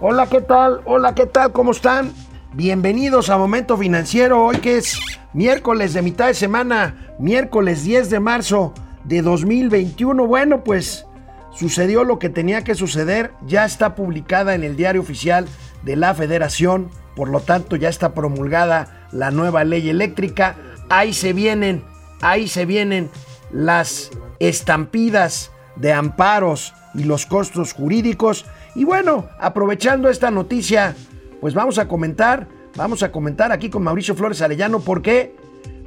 [0.00, 0.80] Hola, ¿qué tal?
[0.86, 1.52] Hola, ¿qué tal?
[1.52, 2.12] ¿Cómo están?
[2.52, 4.98] Bienvenidos a Momento Financiero, hoy que es
[5.32, 10.26] miércoles de mitad de semana, miércoles 10 de marzo de 2021.
[10.26, 11.06] Bueno, pues
[11.52, 15.46] sucedió lo que tenía que suceder, ya está publicada en el diario oficial
[15.84, 20.56] de la Federación, por lo tanto ya está promulgada la nueva ley eléctrica.
[20.90, 21.84] Ahí se vienen,
[22.20, 23.10] ahí se vienen
[23.52, 28.44] las estampidas de amparos y los costos jurídicos.
[28.74, 30.96] Y bueno, aprovechando esta noticia,
[31.40, 34.80] pues vamos a comentar, vamos a comentar aquí con Mauricio Flores Arellano.
[34.80, 35.36] ¿Por qué?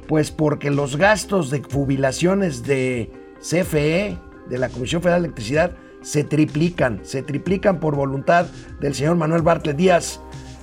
[0.06, 3.10] Pues porque los gastos de jubilaciones de
[3.40, 4.16] CFE,
[4.48, 8.46] de la Comisión Federal de Electricidad, se triplican, se triplican por voluntad
[8.80, 10.20] del señor Manuel Bartlett Díaz.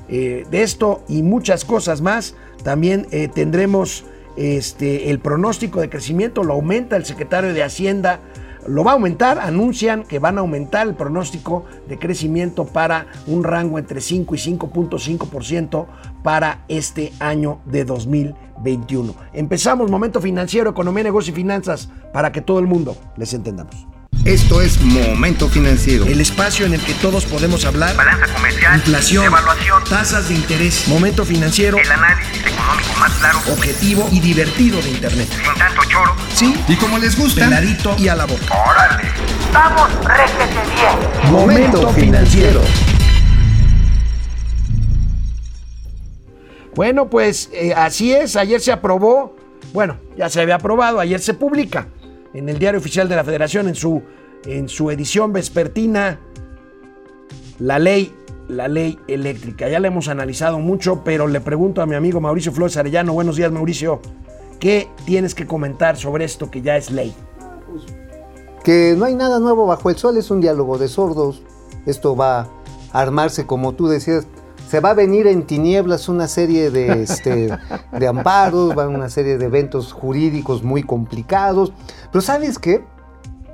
[0.08, 4.06] Eh, de esto y muchas cosas más, también eh, tendremos
[4.38, 8.20] este, el pronóstico de crecimiento, lo aumenta el secretario de Hacienda
[8.68, 13.44] lo va a aumentar, anuncian que van a aumentar el pronóstico de crecimiento para un
[13.44, 15.86] rango entre 5 y 5.5%
[16.24, 19.16] para este año de 2021.
[19.34, 23.95] Empezamos Momento Financiero, Economía, Negocio y Finanzas para que todo el mundo les entendamos.
[24.24, 26.06] Esto es Momento Financiero.
[26.06, 27.96] El espacio en el que todos podemos hablar.
[27.96, 28.76] Balanza comercial.
[28.76, 29.26] Inflación.
[29.26, 29.84] Evaluación.
[29.84, 30.88] Tasas de interés.
[30.88, 31.78] Momento Financiero.
[31.78, 33.40] El análisis económico más claro.
[33.52, 35.28] Objetivo y divertido de Internet.
[35.30, 36.16] Sin tanto choro.
[36.34, 36.56] Sí.
[36.68, 37.46] Y como les gusta.
[37.46, 38.46] Peladito y a la boca.
[38.68, 39.04] Órale.
[39.54, 41.32] Vamos, réjete bien.
[41.32, 42.62] Momento Financiero.
[46.74, 48.36] Bueno, pues eh, así es.
[48.36, 49.36] Ayer se aprobó.
[49.72, 51.00] Bueno, ya se había aprobado.
[51.00, 51.88] Ayer se publica
[52.36, 54.04] en el Diario Oficial de la Federación, en su,
[54.46, 56.20] en su edición vespertina,
[57.60, 58.14] la ley,
[58.50, 59.70] la ley eléctrica.
[59.70, 63.38] Ya la hemos analizado mucho, pero le pregunto a mi amigo Mauricio Flores Arellano, buenos
[63.38, 64.02] días Mauricio,
[64.60, 67.16] ¿qué tienes que comentar sobre esto que ya es ley?
[68.66, 71.42] Que no hay nada nuevo bajo el sol, es un diálogo de sordos.
[71.86, 72.50] Esto va
[72.92, 74.28] a armarse, como tú decías,
[74.68, 77.50] se va a venir en tinieblas una serie de, este,
[77.92, 81.74] de amparos, va una serie de eventos jurídicos muy complicados.
[82.12, 82.84] Pero ¿sabes qué?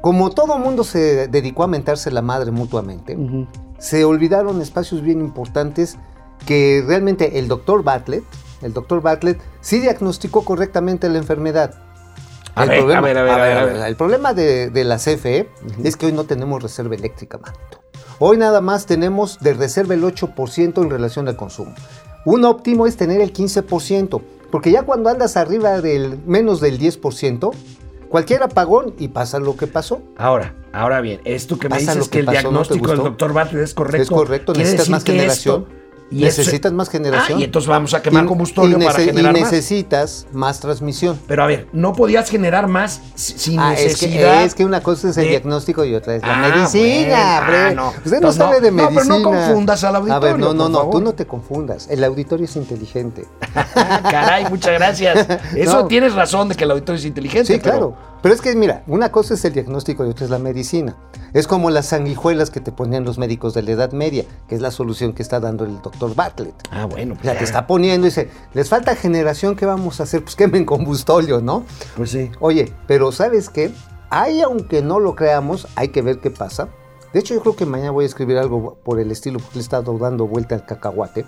[0.02, 3.18] Como todo mundo se dedicó a mentarse la madre mutuamente,
[3.78, 5.98] se olvidaron espacios bien importantes
[6.46, 8.24] que realmente el doctor Bartlett,
[8.64, 11.76] el doctor Bartlett sí diagnosticó correctamente la enfermedad.
[12.56, 13.88] A el ver, problema, a ver, a ver, a ver, a ver.
[13.88, 15.50] El problema de, de la CFE
[15.84, 17.82] es que hoy no tenemos reserva eléctrica, manito.
[18.20, 21.74] Hoy nada más tenemos de reserva el 8% en relación al consumo.
[22.26, 27.52] Un óptimo es tener el 15%, porque ya cuando andas arriba del menos del 10%,
[28.10, 30.02] cualquier apagón y pasa lo que pasó.
[30.18, 32.88] Ahora, ahora bien, esto que me Pasa dices lo que, que el pasó, ¿no diagnóstico
[32.92, 34.02] del doctor Bartlett es correcto.
[34.04, 35.62] Es correcto, necesitas más generación.
[35.68, 35.81] esto-
[36.12, 37.38] y necesitas más generación.
[37.38, 39.52] Ah, y entonces vamos a quemar Y- combustible y para generar y más.
[39.52, 41.20] necesitas más transmisión.
[41.28, 44.40] Pero a ver, no podías generar más si- sin Ah, es necesidad.
[44.40, 47.44] que, es que una cosa es el de- diagnostico y otra es la Ah, medicina.
[47.48, 48.02] bueno, ah, no.
[48.06, 49.18] Usted no sabe no, de no, pero medicina.
[49.18, 51.88] no confundas al A ver, auditorio, no, no, no, tú no te confundas.
[51.90, 53.26] El auditorio es inteligente.
[53.74, 55.28] Caray, muchas gracias.
[55.56, 55.88] Eso No.
[55.88, 57.54] tienes razón de que el auditorio es inteligente.
[57.54, 58.11] Sí, pero- claro.
[58.22, 60.96] Pero es que, mira, una cosa es el diagnóstico y otra es la medicina.
[61.34, 64.62] Es como las sanguijuelas que te ponían los médicos de la Edad Media, que es
[64.62, 66.54] la solución que está dando el doctor Bartlett.
[66.70, 67.16] Ah, bueno.
[67.20, 70.24] O sea, te está poniendo y dice, les falta generación, ¿qué vamos a hacer?
[70.24, 71.64] Pues quemen combustóleo, ¿no?
[71.98, 72.30] Pues sí.
[72.40, 73.72] Oye, pero ¿sabes qué?
[74.10, 76.70] Hay, aunque no lo creamos, hay que ver qué pasa.
[77.14, 79.62] De hecho, yo creo que mañana voy a escribir algo por el estilo, porque le
[79.62, 81.26] he estado dando vuelta al cacahuate.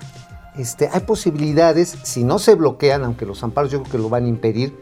[0.58, 4.26] Este, hay posibilidades, si no se bloquean, aunque los amparos yo creo que lo van
[4.26, 4.78] a impedir,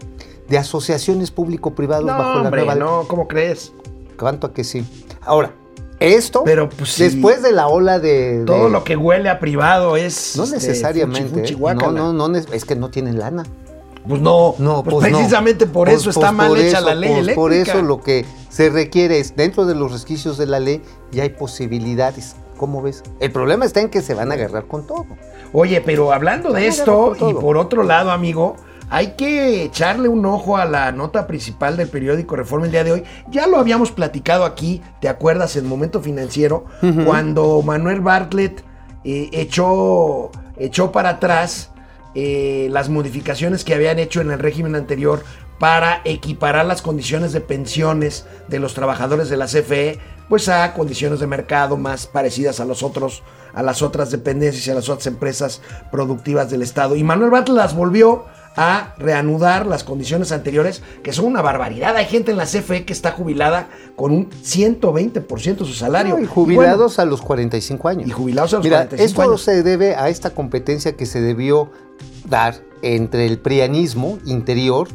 [0.51, 3.71] de asociaciones público-privadas No, bajo hombre, la nueva no, ¿cómo crees?
[4.19, 4.85] ¿Cuánto a que sí?
[5.21, 5.53] Ahora,
[5.99, 7.03] esto, Pero, pues, sí.
[7.03, 8.39] después de la ola de...
[8.39, 10.35] de- Todo lo que huele a privado es.
[10.35, 11.29] No este, necesariamente.
[11.29, 11.75] fuchi, fuchi, ¿eh?
[11.75, 13.43] no, no, no, es que no tienen lana.
[14.07, 15.17] Pues no, No, pues pues no.
[15.19, 17.35] precisamente por Pues- eso está pues mal hecha eso, la ley eléctrica.
[17.35, 20.81] Por eso lo que se requiere es, dentro de los resquicios de la ley,
[21.11, 22.35] ya hay posibilidades.
[22.57, 23.03] ¿Cómo ves?
[23.19, 25.05] El problema está en que se van a agarrar con todo.
[25.53, 28.55] Oye, pero hablando de esto, y por otro lado, amigo,
[28.91, 32.91] hay que echarle un ojo a la nota principal del periódico Reforma el día de
[32.91, 33.03] hoy.
[33.29, 35.55] Ya lo habíamos platicado aquí, ¿te acuerdas?
[35.55, 36.65] En Momento Financiero,
[37.05, 38.65] cuando Manuel Bartlett
[39.05, 41.71] eh, echó, echó para atrás
[42.15, 45.23] eh, las modificaciones que habían hecho en el régimen anterior
[45.57, 51.21] para equiparar las condiciones de pensiones de los trabajadores de la CFE pues a condiciones
[51.21, 53.23] de mercado más parecidas a los otros
[53.53, 55.61] a las otras dependencias y a las otras empresas
[55.91, 56.95] productivas del Estado.
[56.95, 58.25] Y Manuel Bartlett las volvió
[58.55, 61.95] a reanudar las condiciones anteriores, que son una barbaridad.
[61.95, 66.15] Hay gente en la CFE que está jubilada con un 120% de su salario.
[66.17, 68.07] No, y jubilados a los 45 años.
[68.07, 69.41] Y jubilados a los Mira, 45 esto años.
[69.41, 71.71] se debe a esta competencia que se debió
[72.27, 74.87] dar entre el prianismo interior,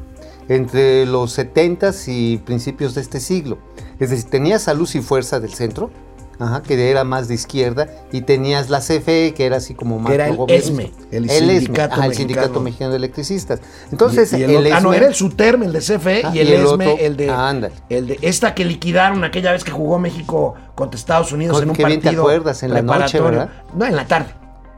[0.49, 3.59] entre los 70s y principios de este siglo.
[3.99, 5.91] Es decir, tenía salud y fuerza del centro,
[6.39, 10.13] Ajá, que era más de izquierda, y tenías la CFE, que era así como más
[10.13, 10.37] era el.
[10.49, 12.13] ESME, el Sindicato ajá, el Mexicano.
[12.15, 13.61] Sindicato Mexicano de Electricistas.
[13.91, 16.49] Entonces, Y- y el ah, no, era el SUTERM, el de CFE, Ah, y el,
[16.49, 17.55] y el ESME, otro- el de, ah,
[17.89, 21.77] el de esta que liquidaron aquella vez que jugó México contra Estados Unidos en un
[21.77, 23.19] qué bien te partido acuerdas, en la noche.
[23.21, 23.49] ¿verdad?
[23.75, 24.31] No, en la tarde.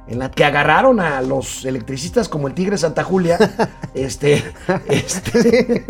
[0.06, 3.36] En la que agarraron a los electricistas como el Tigre Santa Julia,
[3.94, 4.42] este,
[4.88, 5.84] este,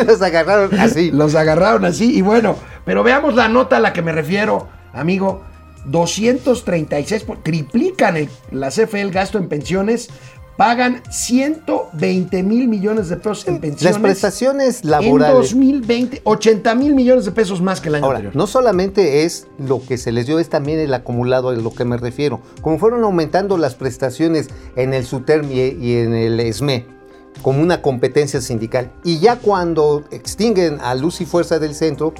[0.06, 1.10] los agarraron así.
[1.10, 5.42] los agarraron así y bueno, pero veamos la nota a la que me refiero, amigo.
[5.86, 10.08] 236, por- triplican el- la CFE el gasto en pensiones,
[10.56, 13.94] pagan 120 mil millones de pesos en pensiones.
[13.94, 15.34] Las prestaciones En laborales.
[15.36, 18.36] 2020, 80 mil millones de pesos más que el año Ahora, anterior.
[18.36, 21.84] no solamente es lo que se les dio, es también el acumulado a lo que
[21.84, 22.40] me refiero.
[22.60, 26.86] Como fueron aumentando las prestaciones en el SUTERM y, y en el ESME,
[27.42, 32.12] como una competencia sindical, y ya cuando extinguen a luz y fuerza del centro,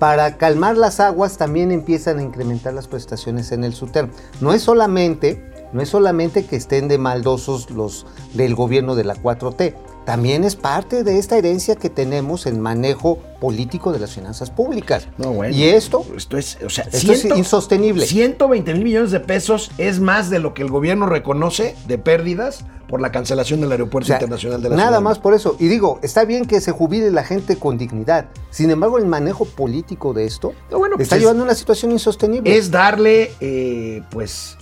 [0.00, 4.10] para calmar las aguas también empiezan a incrementar las prestaciones en el SUTERM.
[4.40, 9.14] No es solamente, no es solamente que estén de maldosos los del gobierno de la
[9.14, 9.74] 4T,
[10.10, 15.06] también es parte de esta herencia que tenemos en manejo político de las finanzas públicas.
[15.18, 15.54] No, bueno.
[15.54, 18.04] Y esto, Esto es, o sea, esto es insostenible.
[18.06, 22.64] 120 mil millones de pesos es más de lo que el gobierno reconoce de pérdidas
[22.88, 25.54] por la cancelación del o aeropuerto sea, internacional de la nada más por eso.
[25.60, 28.26] Y digo, está bien que se jubile la gente con dignidad.
[28.50, 31.54] Sin embargo, el manejo político de esto No, bueno, pues está es- llevando a una
[31.54, 32.56] situación insostenible.
[32.56, 34.56] es darle, eh, pues,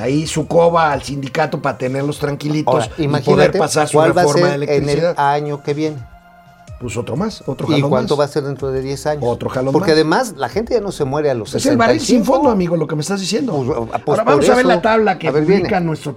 [0.00, 4.38] ahí su coba al sindicato para tenerlos tranquilitos Ahora, y poder pasar su reforma de
[4.42, 5.14] ser en el electricidad.
[5.18, 5.96] año que viene.
[6.80, 8.20] Pues otro más, otro ¿Y jalón cuánto más.
[8.20, 9.24] va a ser dentro de 10 años?
[9.26, 9.94] Otro jalón Porque más.
[9.96, 11.72] además la gente ya no se muere a los Es 65.
[11.72, 13.52] el barril sin fondo, amigo, lo que me estás diciendo.
[13.52, 16.14] Pues, pues Ahora vamos a ver la tabla que ver, publica nuestro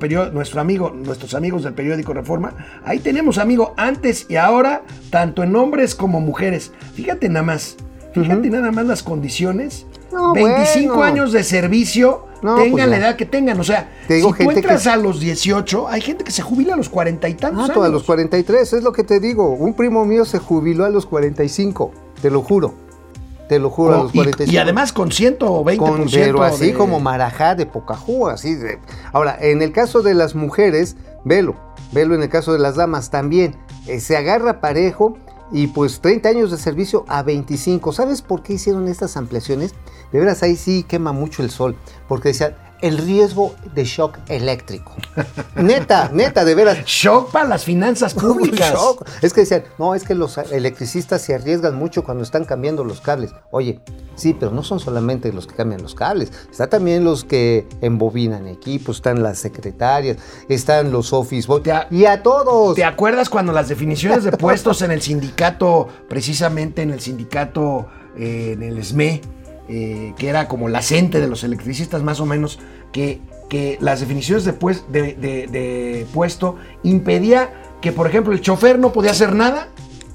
[0.61, 2.53] amigo, nuestros amigos del periódico Reforma.
[2.85, 6.71] Ahí tenemos, amigo, antes y ahora, tanto en hombres como mujeres.
[6.93, 7.75] Fíjate nada más,
[8.13, 9.85] fíjate nada más las condiciones.
[10.11, 11.03] No, 25 bueno.
[11.13, 13.59] años de servicio, No, pues tengan la edad que tengan.
[13.59, 16.31] O sea, Te digo, si tú gente entras que- a los 18, hay gente que
[16.31, 17.85] se jubila a los 40 y tantos Ah, años.
[17.85, 19.49] a los 43, es lo que te digo.
[19.51, 21.91] Un primo mío se jubiló a los 45,
[22.21, 22.73] te lo juro.
[23.47, 24.53] Te lo juro, a Con- los y- 45.
[24.53, 25.77] y, además con 120%.
[25.77, 28.79] Con, pero así de- como marajá de Pocahú, así de...
[29.13, 31.55] Ahora, en el caso de las mujeres, velo,
[31.91, 33.55] velo en el caso de las damas también,
[33.87, 35.17] eh, se agarra parejo
[35.51, 37.91] y pues 30 años de servicio a 25.
[37.91, 39.73] ¿Sabes por qué hicieron estas ampliaciones?
[40.11, 41.75] De veras ahí sí quema mucho el sol,
[42.07, 44.93] porque decían el riesgo de shock eléctrico.
[45.55, 46.85] neta, neta, de veras.
[46.85, 48.73] Shock para las finanzas públicas.
[48.73, 49.07] Shock.
[49.21, 53.01] Es que decían, no, es que los electricistas se arriesgan mucho cuando están cambiando los
[53.01, 53.31] cables.
[53.51, 53.79] Oye,
[54.15, 58.47] sí, pero no son solamente los que cambian los cables, está también los que embobinan
[58.47, 60.17] equipos, están las secretarias,
[60.49, 62.75] están los office boys, y a todos.
[62.75, 67.87] ¿Te acuerdas cuando las definiciones de puestos en el sindicato, precisamente en el sindicato,
[68.17, 69.21] eh, en el SME,
[69.71, 72.59] eh, que era como la CENTE de los electricistas más o menos,
[72.91, 78.41] que, que las definiciones de, pues- de- de- de puesto impedía que, por ejemplo, el
[78.41, 79.69] chofer no podía hacer nada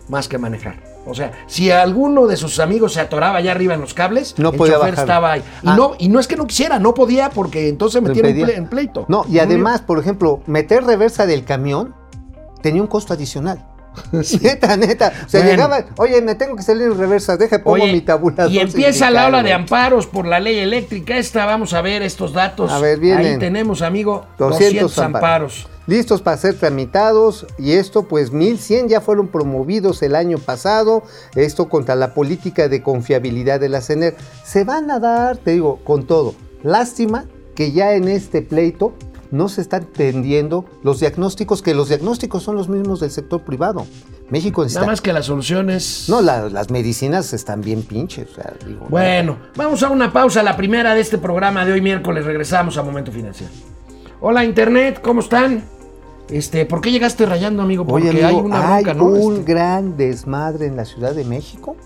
[0.09, 0.85] más que manejar.
[1.09, 4.51] O sea, si alguno de sus amigos se atoraba allá arriba en los cables, No
[4.51, 5.05] el podía chofer bajar.
[5.05, 5.43] estaba ahí.
[5.63, 5.77] Y, Ah.
[5.77, 8.47] no, y no es que no quisiera, no podía porque entonces impedía.
[8.47, 9.07] ple- en pleito.
[9.09, 11.95] No, y además, por ejemplo, meter reversa del camión
[12.61, 13.65] tenía un costo adicional.
[14.43, 15.13] Neta, neta.
[15.27, 15.51] O sea, Bueno.
[15.53, 18.53] llegaba, oye, me tengo que salir en reversa, deja, pongo Oye, mi tabulador.
[18.53, 21.17] Y empieza la ola de amparos por la ley eléctrica.
[21.17, 22.71] Esta, vamos a ver estos datos.
[22.71, 23.27] A ver, vienen.
[23.27, 25.69] Ahí tenemos, amigo, 200 200, amparos.
[25.87, 31.05] Listos para ser tramitados y esto pues 1100 ya fueron promovidos el año pasado,
[31.37, 34.17] esto contra la política de confiabilidad de la CENER.
[34.45, 36.35] Se van a dar, te digo, con todo.
[36.65, 38.95] Lástima que ya en este pleito
[39.31, 43.87] no se están tendiendo los diagnósticos, que los diagnósticos son los mismos del sector privado.
[44.31, 44.87] México Nada está...
[44.87, 46.09] más que la solución es...
[46.09, 48.29] No, la- las medicinas están bien pinches.
[48.31, 51.81] o sea, digo, Bueno, vamos a una pausa, la primera de este programa de hoy
[51.81, 52.25] miércoles.
[52.25, 53.53] Regresamos a Momento Financiero.
[54.21, 55.65] Hola, Internet, ¿cómo están?
[56.29, 57.87] Este, ¿por qué llegaste rayando, amigo?
[57.87, 59.05] Porque Oye, amigo, hay una hay bronca, ¿no?
[59.11, 61.77] un Este, gran desmadre en la Ciudad de México.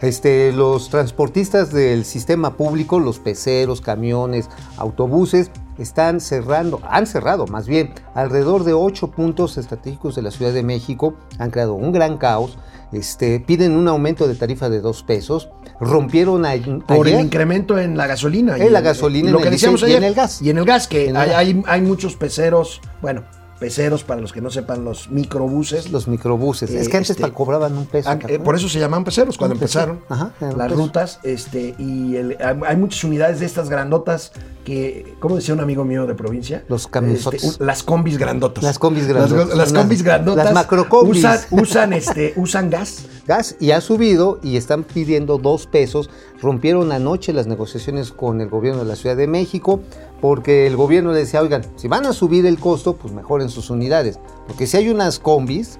[0.00, 5.50] Este, los transportistas del sistema público, los peceros, camiones, autobuses,
[5.80, 10.62] están cerrando, han cerrado más bien, alrededor de ocho puntos estratégicos de la Ciudad de
[10.62, 12.58] México, han creado un gran caos,
[12.92, 15.48] este, piden un aumento de tarifa de dos pesos,
[15.80, 16.54] rompieron a-
[16.86, 18.56] por el incremento en la gasolina.
[18.56, 19.98] En la gasolina, lo en que el decíamos y ayer.
[19.98, 20.42] en el gas.
[20.42, 23.22] Y en el gas, que hay- hay muchos peceros, bueno,
[23.60, 25.92] peceros, para los que no sepan, los microbuses.
[25.92, 26.70] Los microbuses.
[26.70, 28.10] es que antes este, cobraban un peso.
[28.10, 30.74] Ah, ¿te eh, por eso se llaman peceros cuando empezaron Ajá, las peso.
[30.80, 31.20] rutas.
[31.22, 32.36] Este, y el-
[32.66, 34.32] hay muchas unidades de estas grandotas
[34.64, 36.64] que, ¿cómo decía un amigo mío de provincia?
[36.68, 36.88] Los.
[36.92, 38.64] Este, un- las combis grandotas.
[38.64, 39.48] Las combis grandotas.
[39.48, 40.44] Las, Las- combis grandotas.
[40.46, 41.18] las macrocombis.
[41.18, 43.04] Usan, usan, este, usan gas.
[43.26, 46.08] gas y ha subido y están pidiendo dos pesos.
[46.40, 49.80] Rompieron anoche las negociaciones con el gobierno de la Ciudad de México
[50.20, 53.70] porque el gobierno le decía, oigan, si van a subir el costo, pues mejoren sus
[53.70, 54.18] unidades.
[54.46, 55.78] Porque si hay unas combis,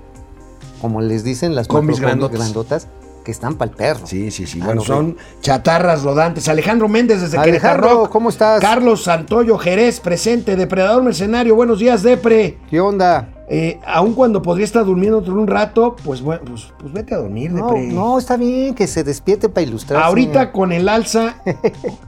[0.81, 2.39] como les dicen, las Combis grandotas.
[2.39, 2.89] grandotas,
[3.25, 4.07] que están para el perro.
[4.07, 4.61] Sí, sí, sí.
[4.63, 6.49] Ah, Bueno, no, son chatarras rodantes.
[6.49, 8.11] Alejandro Méndez desde Alejandro, Querétaro.
[8.11, 8.61] ¿cómo estás?
[8.63, 10.57] Carlos Santoyo Jerez, presente.
[10.57, 11.55] Depredador Mercenario.
[11.55, 12.57] Buenos días, Depre.
[12.71, 13.29] ¿Qué onda?
[13.53, 17.19] Eh, aun cuando podría estar durmiendo otro un rato, pues, bueno, pues, pues vete a
[17.19, 17.89] dormir, No, Depre.
[17.89, 20.01] no, está bien que se despierte para ilustrar.
[20.05, 21.43] Ahorita con el alza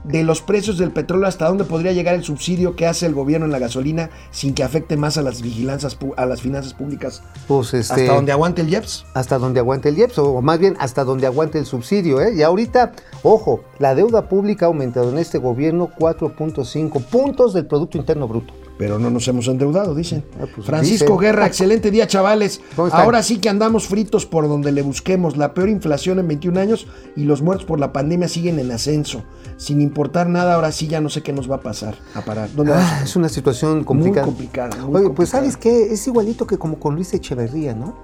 [0.05, 3.45] de los precios del petróleo, ¿hasta dónde podría llegar el subsidio que hace el gobierno
[3.45, 7.21] en la gasolina sin que afecte más a las vigilancias, pu- a las finanzas públicas?
[7.45, 7.93] Pues este.
[8.03, 9.05] ¿Hasta donde aguante el IEPS?
[9.13, 12.21] hasta donde aguante el IEPS, o más bien hasta donde aguante el subsidio.
[12.21, 12.33] ¿eh?
[12.37, 17.97] Y ahorita, ojo, la deuda pública ha aumentado en este gobierno 4.5 puntos del Producto
[17.97, 18.53] Interno Bruto.
[18.77, 20.23] Pero no nos hemos endeudado, dicen.
[20.41, 21.17] Ah, pues Francisco.
[21.17, 22.59] Guerra, excelente día, chavales.
[22.91, 25.37] Ahora sí que andamos fritos por donde le busquemos.
[25.37, 29.23] La peor inflación en 21 años y los muertos por la pandemia siguen en ascenso.
[29.57, 31.95] Sin importar nada, ahora sí ya no sé qué nos va a pasar.
[32.15, 32.49] A parar.
[32.67, 34.25] Ah, es una situación complicada.
[34.25, 35.41] complicada, muy Oye, pues complicada.
[35.43, 37.95] sabes qué, es igualito que como con Luis Echeverría, ¿no?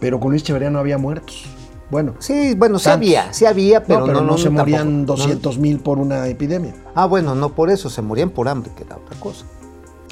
[0.00, 1.44] Pero con Luis Echeverría no había muertos.
[1.90, 4.62] Bueno, Sí, bueno, sí había, sí había, pero no, pero no, se tampoco.
[4.64, 6.74] morían No, 200 mil por una epidemia.
[6.94, 9.46] Ah, bueno, no por eso, se morían por hambre, que era otra cosa.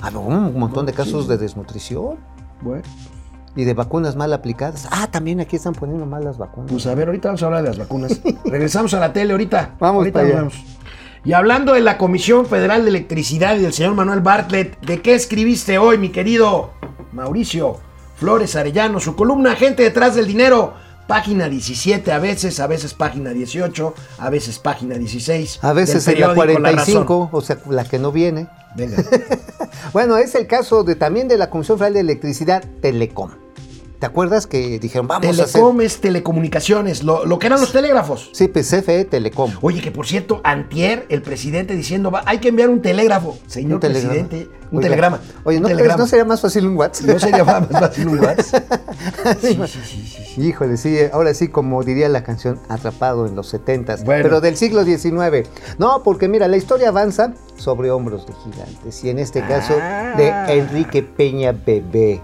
[0.03, 2.17] Había un montón de casos de desnutrición
[2.61, 2.83] Bueno,
[3.55, 4.87] y de vacunas mal aplicadas.
[4.91, 6.71] Ah, también aquí están poniendo mal las vacunas.
[6.71, 8.21] pues a ver, ahorita vamos a hablar de las vacunas.
[8.45, 9.77] Regresamos a la tele ahorita.
[9.81, 10.41] Vamos ahorita para nos allá.
[10.51, 10.77] vemos.
[11.25, 15.15] Y hablando de la Comisión Federal de Electricidad y del señor Manuel Bartlett, ¿de qué
[15.15, 16.71] escribiste hoy, mi querido
[17.13, 17.79] Mauricio
[18.17, 19.01] Flores Arellano?
[19.01, 20.75] Su columna Gente detrás del dinero,
[21.07, 25.61] página 17 a veces, a veces página 18, a veces página 16.
[25.63, 27.05] A veces en la periódico La Razón.
[27.05, 28.49] 45, o sea, la que no viene.
[28.77, 29.03] Venga.
[29.93, 33.31] Bueno, es el caso de también de la Comisión Federal de Electricidad, Telecom.
[33.99, 35.47] ¿Te acuerdas que dijeron, vamos a hacer...
[35.55, 38.29] Telecom es telecomunicaciones, lo, lo que eran los telégrafos.
[38.33, 39.53] Sí, pues CFE Telecom.
[39.63, 43.39] Oye, que por cierto, antier, el presidente diciendo, va, hay que enviar un telégrafo.
[43.47, 45.21] Señor Un presidente, un Oiga, telegrama.
[45.45, 45.99] Oye, ¿no, telegrama.
[46.03, 47.07] ¿no sería más fácil un WhatsApp?
[47.09, 48.65] ¿No sería más fácil un WhatsApp?
[49.41, 49.81] Sí, sí,
[50.35, 50.43] sí.
[50.43, 54.23] Híjole, sí, ahora sí, como diría la canción, atrapado en los 70 Bueno.
[54.23, 55.49] pero del siglo XIX.
[55.79, 60.15] No, porque mira, la historia avanza sobre hombros de gigantes, y en este caso Ah.
[60.17, 62.21] de Enrique Peña Bebé.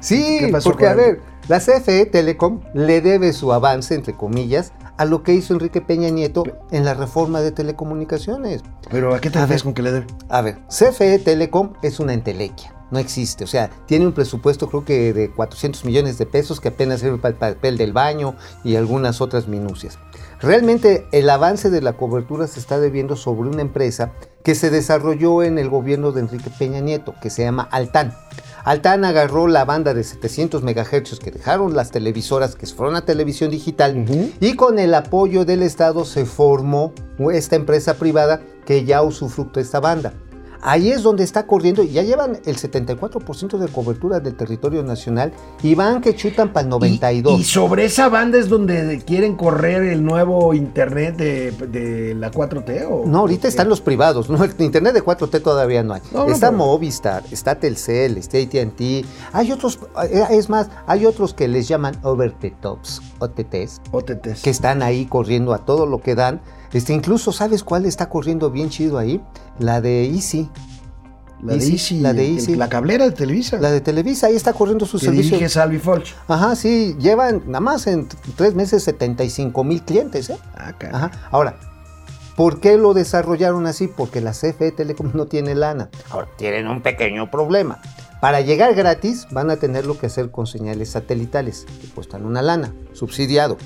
[0.00, 1.20] Sí, ¿Qué pasó porque a él?
[1.50, 6.08] La CFE Telecom le debe su avance, entre comillas, a lo que hizo Enrique Peña
[6.08, 8.62] Nieto en la reforma de telecomunicaciones.
[8.88, 10.06] Pero ¿a qué te refieres con que le debe?
[10.28, 13.42] A ver, CFE Telecom es una entelequia, no existe.
[13.42, 17.18] O sea, tiene un presupuesto creo que de 400 millones de pesos que apenas sirve
[17.18, 19.98] para el papel del baño y algunas otras minucias.
[20.40, 24.12] Realmente el avance de la cobertura se está debiendo sobre una empresa
[24.44, 28.14] que se desarrolló en el gobierno de Enrique Peña Nieto, que se llama Altan.
[28.64, 33.50] Altan agarró la banda de 700 megahercios que dejaron las televisoras que fueron a televisión
[33.50, 34.04] digital
[34.40, 36.92] y con el apoyo del Estado se formó
[37.32, 40.12] esta empresa privada que ya usufructa esta banda.
[40.62, 45.32] Ahí es donde está corriendo y ya llevan el 74% de cobertura del territorio nacional
[45.62, 47.38] y van que chutan para el 92.
[47.38, 52.30] Y, y sobre esa banda es donde quieren correr el nuevo internet de, de la
[52.30, 54.42] 4T o No, ahorita están los privados, ¿no?
[54.44, 56.02] El internet de 4T todavía no hay.
[56.12, 59.04] No, no, está Movistar, está Telcel, está AT&T.
[59.32, 59.78] Hay otros,
[60.10, 64.42] eh, es más, hay otros que les llaman over the tops, OTTs, OTTs.
[64.42, 66.40] que están ahí corriendo a todo lo que dan.
[66.72, 69.20] Este, incluso, ¿sabes cuál está corriendo bien chido ahí?
[69.58, 70.48] La de Easy,
[71.42, 72.54] La de Easy, la de el- Easy.
[72.54, 73.58] la cablera de Televisa.
[73.58, 75.32] la de Televisa, ahí está corriendo su que servicio.
[75.36, 76.14] dirige Salvi Folch.
[76.28, 80.38] Ajá, sí, llevan nada más en tres meses 75 mil clientes, ¿eh?
[80.56, 80.72] Ah.
[80.92, 81.10] Ajá.
[81.30, 81.58] Ahora,
[82.36, 83.88] ¿por qué lo desarrollaron así?
[83.88, 85.88] Porque la CFE Telecom no tiene lana.
[86.10, 87.80] Ahora, tienen un pequeño problema.
[88.20, 92.74] Para llegar gratis van a tenerlo que hacer con señales satelitales, que cuestan una lana,
[92.92, 93.56] subsidiado.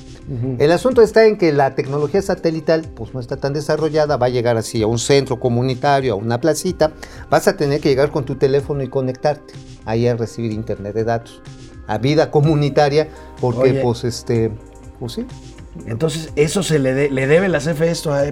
[0.58, 4.28] El asunto está en que la tecnología satelital pues no está tan desarrollada, va a
[4.28, 6.92] llegar así a un centro comunitario, a una placita,
[7.30, 9.54] vas a tener que llegar con tu teléfono y conectarte,
[9.87, 11.42] ahí a recibir internet de datos,
[11.88, 13.08] a vida comunitaria,
[13.40, 13.80] porque Oye.
[13.82, 14.52] pues este,
[15.00, 15.26] pues sí,
[15.87, 18.25] Entonces, eso se le, de- le debe la CFE esto a,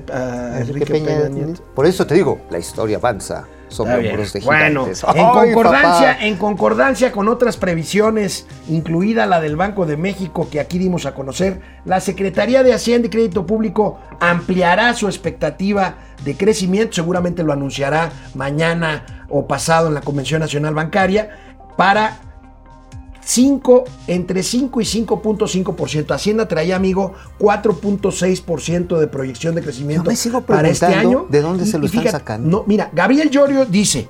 [0.61, 1.63] Enrique Peña Peña Nieto.
[1.75, 3.49] Por eso te digo, la historia avanza
[3.79, 9.97] de Bueno, en ¡Ay, concordancia, en concordancia con otras previsiones, incluida la del Banco de
[9.97, 15.07] México que aquí dimos a conocer, la Secretaría de Hacienda y Crédito Público ampliará su
[15.07, 21.31] expectativa de crecimiento, seguramente lo anunciará mañana o pasado en la Convención Nacional Bancaria.
[21.77, 22.32] para
[23.25, 26.15] 5, entre 5 y 5.5%.
[26.15, 31.27] Hacienda traía, amigo, 4.6% de proyección de crecimiento Yo me sigo para este año.
[31.29, 32.49] de dónde se lo están fíjate, sacando.
[32.49, 34.09] No, mira, Gabriel Llorio dice,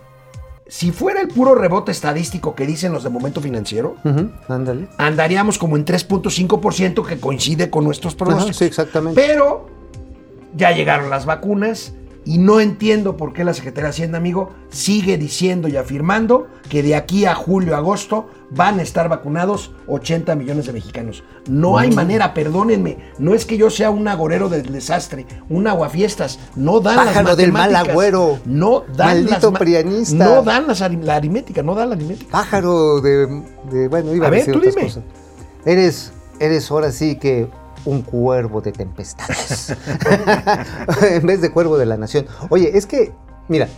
[0.66, 3.96] si fuera el puro rebote estadístico que dicen los de momento financiero,
[4.48, 4.88] ándale.
[4.96, 8.56] andaríamos como en 3.5% que coincide con nuestros pronósticos.
[8.56, 9.20] sí, exactamente.
[9.20, 9.66] Pero
[10.54, 11.92] ya llegaron las vacunas
[12.24, 16.82] y no entiendo por qué la Secretaría de Hacienda, amigo, sigue diciendo y afirmando que
[16.82, 21.24] de aquí a julio, agosto van a estar vacunados 80 millones de mexicanos.
[21.48, 26.38] No hay manera, perdónenme, no es que yo sea un agorero del desastre, un aguafiestas,
[26.54, 27.92] no dan Pájaro las del mal matemáticas.
[27.92, 28.38] agüero.
[28.44, 30.24] No dan Maldito las prianista.
[30.24, 32.30] No dan las la aritmética, no dan la aritmética.
[32.30, 34.86] Pájaro de, de- bueno, iba A a, ver, decir tú otras dime.
[34.86, 35.02] cosas.
[35.64, 37.48] Eres, eres ahora sí que
[37.84, 39.74] un cuervo de tempestades.
[41.02, 42.26] en vez de cuervo de la nación.
[42.50, 43.12] Oye, es que,
[43.48, 43.68] mira,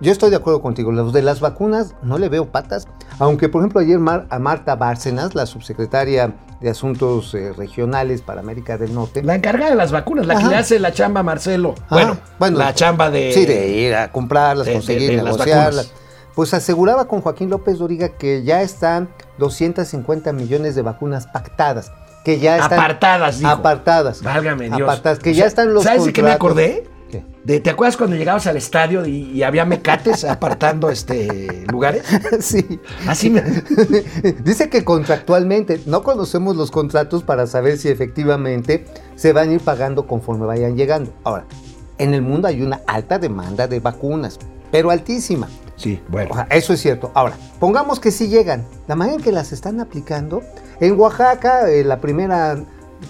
[0.00, 0.92] yo estoy de acuerdo contigo.
[0.92, 2.86] Los de las vacunas no le veo patas.
[3.18, 8.40] Aunque, por ejemplo, ayer Mar- a Marta Bárcenas, la subsecretaria de Asuntos eh, Regionales para
[8.40, 11.22] América del Norte, La encargada de las vacunas, la que le hace la chamba a
[11.22, 11.74] Marcelo.
[11.88, 13.32] Ajá, Bueno, la chamba de.
[13.32, 15.92] Sí, de ir a comprarlas, de- conseguir, de negociarlas.
[16.34, 19.08] Pues aseguraba con Joaquín López Doriga que ya están
[19.38, 21.90] 250 millones de vacunas pactadas.
[22.26, 23.50] Que ya están Apartadas, dijo.
[23.52, 24.20] Apartadas.
[24.20, 24.80] Válgame Dios.
[24.82, 26.84] Apartadas, que O ya están los ¿Sabes de qué me acordé?
[27.08, 27.24] ¿Qué?
[27.44, 32.02] De, ¿Te acuerdas cuando llegabas al estadio y, y había mecates apartando este lugares?
[32.40, 32.80] sí.
[33.06, 33.42] Así me.
[34.42, 39.60] Dice que contractualmente no conocemos los contratos para saber si efectivamente se van a ir
[39.60, 41.12] pagando conforme vayan llegando.
[41.22, 41.44] Ahora,
[41.96, 44.40] en el mundo hay una alta demanda de vacunas,
[44.72, 45.46] pero altísima.
[45.76, 46.30] Sí, bueno.
[46.32, 47.10] O sea, eso es cierto.
[47.14, 48.64] Ahora, pongamos que sí llegan.
[48.88, 50.42] La manera en que las están aplicando,
[50.80, 52.58] en Oaxaca, eh, la primera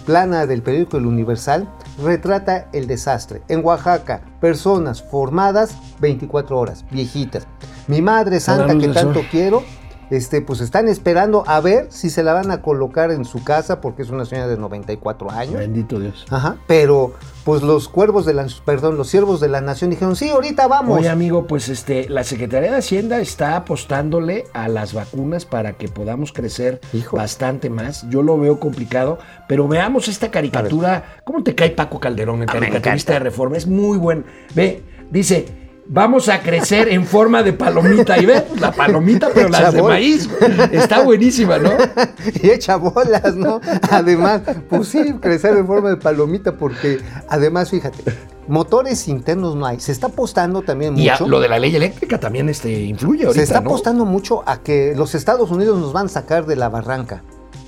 [0.04, 1.68] plana del periódico El Universal
[2.02, 3.42] retrata el desastre.
[3.48, 7.46] En Oaxaca, personas formadas 24 horas, viejitas.
[7.86, 9.62] Mi madre santa que tanto quiero,
[10.10, 13.80] este, pues están esperando a ver si se la van a colocar en su casa
[13.80, 15.54] porque es una señora de 94 años.
[15.54, 16.24] Bendito Dios.
[16.30, 17.12] Ajá, pero
[17.44, 20.98] pues los cuervos de la, perdón, los siervos de la nación dijeron, sí, ahorita vamos.
[20.98, 25.86] Oye, amigo, pues este, la Secretaría de Hacienda está apostándole a las vacunas para que
[25.88, 27.16] podamos crecer Hijo.
[27.16, 28.04] bastante más.
[28.10, 31.04] Yo lo veo complicado, pero veamos esta caricatura.
[31.24, 33.18] ¿Cómo te cae Paco Calderón, el Ah, caricaturista de.
[33.20, 33.56] Reforma?
[33.56, 34.24] Es muy bueno.
[34.54, 35.65] Ve, dice.
[35.88, 38.18] Vamos a crecer en forma de palomita.
[38.18, 40.28] Y ve, la palomita, pero las de maíz.
[40.72, 41.70] Está buenísima, ¿no?
[42.42, 43.60] y echa bolas, ¿no?
[43.90, 48.02] Además, pues sí, crecer en forma de palomita, porque además, fíjate,
[48.48, 49.78] motores internos no hay.
[49.78, 51.28] Se está apostando también Y a- mucho.
[51.28, 53.70] lo de la ley eléctrica también este, influye ahorita, se está ¿no?
[53.70, 57.22] apostando mucho a que los Estados Unidos nos van a sacar de la barranca.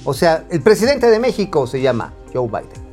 [0.05, 2.88] O sea, el presidente de México se llama Joe Biden.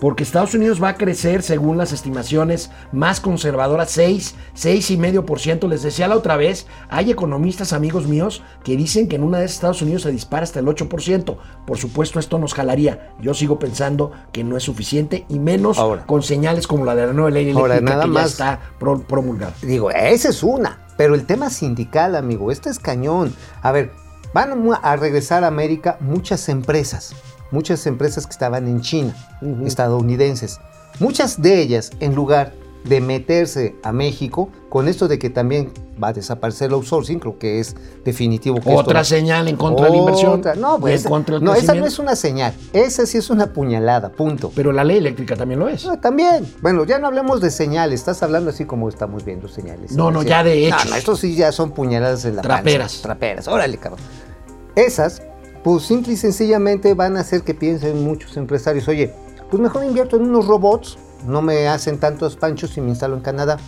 [0.00, 5.68] Porque Estados Unidos va a crecer, según las estimaciones más conservadoras, 6, 6,5%.
[5.68, 9.44] Les decía la otra vez, hay economistas, amigos míos, que dicen que en una de
[9.44, 11.36] Estados Unidos se dispara hasta el 8%.
[11.66, 13.14] Por supuesto, esto nos jalaría.
[13.20, 16.06] Yo sigo pensando que no es suficiente y menos Ahora.
[16.06, 18.22] con señales como la de la nueva ley eléctrica nada que más.
[18.38, 19.54] ya está pro- promulgada.
[19.62, 20.86] Digo, esa es una.
[20.96, 23.34] Pero el tema sindical, amigo, este es cañón.
[23.62, 23.90] A ver,
[24.34, 27.14] van a regresar a América muchas empresas.
[27.50, 29.14] Muchas empresas que estaban en China,
[29.66, 30.58] estadounidenses.
[30.98, 32.52] Muchas de ellas, en lugar
[32.84, 35.70] de meterse a México, con esto de que también
[36.02, 38.58] va a desaparecer el outsourcing, creo que es definitivo.
[38.58, 40.40] Que Otra esto- señal en contra de la inversión.
[40.58, 42.54] No, pues, del no, esa no es una señal.
[42.72, 44.50] Esa sí es una puñalada, punto.
[44.54, 45.84] Pero la ley eléctrica también lo es.
[45.84, 46.50] No, también.
[46.62, 48.00] Bueno, ya no hablemos de señales.
[48.00, 49.92] Estás hablando así como estamos viendo señales.
[49.92, 50.90] No, no, ya de No, hechos.
[50.90, 52.54] no, estos sí ya son puñaladas en la panza.
[52.62, 53.02] Traperas.
[53.02, 53.48] Traperas.
[53.48, 54.00] Órale, cabrón.
[54.74, 55.20] Esas,
[55.62, 58.88] pues simple y sencillamente van a hacer que piensen muchos empresarios.
[58.88, 59.12] Oye,
[59.50, 60.98] pues mejor invierto en unos robots.
[61.26, 63.58] No me hacen tantos panchos y me instalo en Canadá.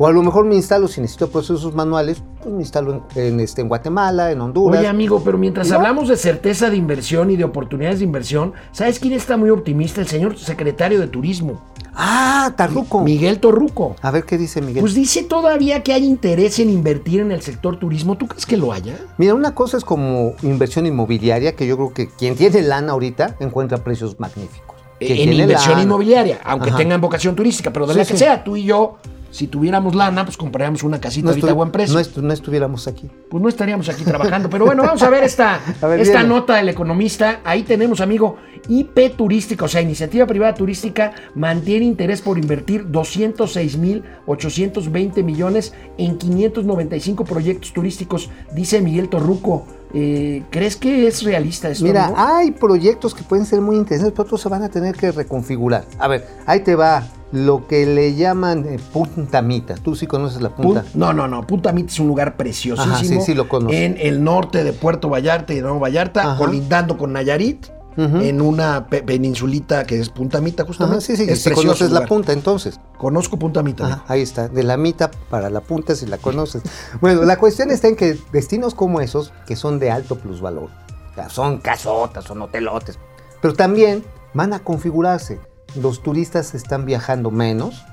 [0.00, 3.40] O a lo mejor me instalo, si necesito procesos manuales, pues me instalo en, en,
[3.40, 4.78] este, en Guatemala, en Honduras.
[4.78, 5.76] Oye, amigo, pero mientras ¿No?
[5.76, 10.00] hablamos de certeza de inversión y de oportunidades de inversión, ¿sabes quién está muy optimista?
[10.00, 11.60] El señor secretario de Turismo,
[11.96, 13.02] ah, Tarruco.
[13.02, 13.96] Miguel Torruco.
[14.00, 14.80] A ver qué dice Miguel.
[14.82, 18.16] Pues dice todavía que hay interés en invertir en el sector turismo.
[18.16, 18.96] ¿Tú crees que lo haya?
[19.16, 23.34] Mira, una cosa es como inversión inmobiliaria, que yo creo que quien tiene lana ahorita
[23.40, 24.76] encuentra precios magníficos.
[25.00, 25.82] Quien en inversión lana.
[25.82, 26.78] inmobiliaria, aunque Ajá.
[26.78, 28.18] tengan vocación turística, pero de Sí, la que sí.
[28.18, 28.98] sea, tú y yo,
[29.30, 31.94] si tuviéramos lana, pues compraríamos una casita No, ahorita a buen precio.
[31.94, 33.08] no estu- no estuviéramos aquí.
[33.30, 34.48] pues no estaríamos aquí trabajando.
[34.50, 36.34] Pero bueno, vamos a ver esta, A ver, esta viene.
[36.34, 37.40] nota del economista.
[37.44, 38.36] Ahí tenemos, amigo,
[38.68, 47.24] IP Turística, o sea, Iniciativa Privada Turística, mantiene interés por invertir 206.820 millones en 595
[47.24, 49.66] proyectos turísticos, dice Miguel Torruco.
[49.94, 51.84] Eh, ¿Crees que es realista esto?
[51.84, 55.10] Mira, hay proyectos que pueden ser muy interesantes, pero otros se van a tener que
[55.12, 55.84] reconfigurar.
[55.98, 59.74] A ver, ahí te va lo que le llaman eh, Punta Mita.
[59.76, 60.82] Tú sí conoces la Punta.
[60.82, 61.46] Pun- no, no, no.
[61.46, 62.94] Punta Mita es un lugar preciosísimo.
[62.94, 63.72] Ajá, sí, sí, lo conozco.
[63.74, 66.38] En el norte de Puerto Vallarta y de Nuevo Vallarta, Ajá.
[66.38, 67.66] colindando con Nayarit,
[67.98, 70.98] En una pe- peninsulita que es Punta Mita, justamente.
[70.98, 72.06] Ajá, sí, sí, es conoces la.
[72.06, 72.78] Punta entonces.
[72.96, 73.84] Conozco Punta Mita.
[73.84, 74.06] Ajá, amigo.
[74.08, 76.62] ahí está, de la mitad para la punta si la conoces.
[77.00, 80.70] Bueno, la cuestión está en que destinos como esos, que son de alto plusvalor,
[81.10, 82.98] o sea, son casotas, son hotelotes,
[83.42, 85.40] pero también van a configurarse.
[85.74, 87.84] Los turistas están viajando menos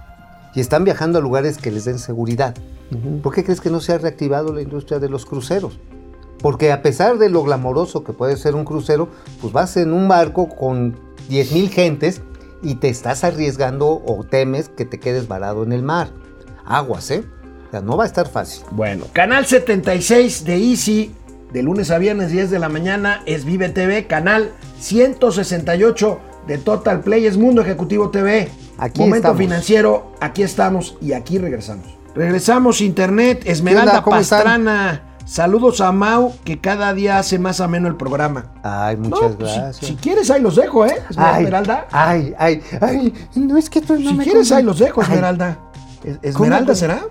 [0.54, 2.54] y están viajando a lugares que les den seguridad.
[3.24, 5.80] ¿Por qué crees que no se ha reactivado la industria de los cruceros?
[6.42, 9.10] Porque a pesar de lo glamoroso que puede ser un crucero,
[9.42, 10.96] pues vas en un barco con
[11.30, 12.22] 10.000 gentes
[12.62, 16.10] y te estás arriesgando o temes que te quedes varado en el mar.
[16.66, 17.24] Aguas, ¿eh?
[17.68, 18.64] O sea, no va a estar fácil.
[18.72, 21.16] Bueno, canal 76 de Easy,
[21.52, 27.02] de lunes a viernes 10 de la mañana, es Vive TV, canal 168 de Total
[27.02, 28.50] Play, es Mundo Ejecutivo TV.
[28.78, 29.38] Aquí Momento estamos.
[29.38, 31.86] financiero, aquí estamos y aquí regresamos.
[32.14, 34.04] Regresamos, Internet, Esmeralda.
[34.04, 35.15] Pastrana.
[35.26, 38.54] Saludos a Mau, que cada día hace más ameno el programa.
[38.64, 39.78] Ay, No, muchas pues, gracias.
[39.78, 41.02] Si, quieres, ahí los dejo, ¿eh?
[41.18, 41.88] ay, Esmeralda.
[41.92, 45.08] Ay, ay, ay, no es que tú no si me quieres, ahí los dejo, Ay,
[45.10, 45.60] Esmeralda.
[46.04, 46.76] Es- ¿Esmeralda ¿Cómo?
[46.76, 47.02] será?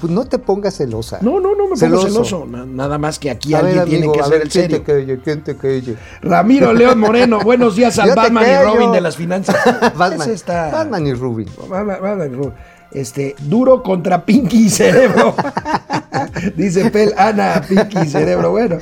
[0.00, 1.18] pues no te pongas celosa.
[1.20, 2.08] No, no, no me pongo Celoso.
[2.08, 2.46] celoso.
[2.46, 4.62] Na- Nada más que aquí a alguien ver, tiene que a hacer ver, el ¿quién
[4.64, 4.78] serio.
[4.78, 5.20] te calle?
[5.22, 5.96] ¿Quién te calle?
[6.22, 8.64] Ramiro León Moreno, buenos días al Batman y.
[8.64, 9.54] Robin de las finanzas.
[9.96, 11.48] Batman, Ese está- Batman y Rubin.
[11.68, 12.52] Batman- Batman y Robin.
[12.90, 15.36] Este, duro contra Pinky y Cerebro.
[16.56, 18.50] Dice Pel, Ana, Pinky y Cerebro.
[18.50, 18.78] Bueno,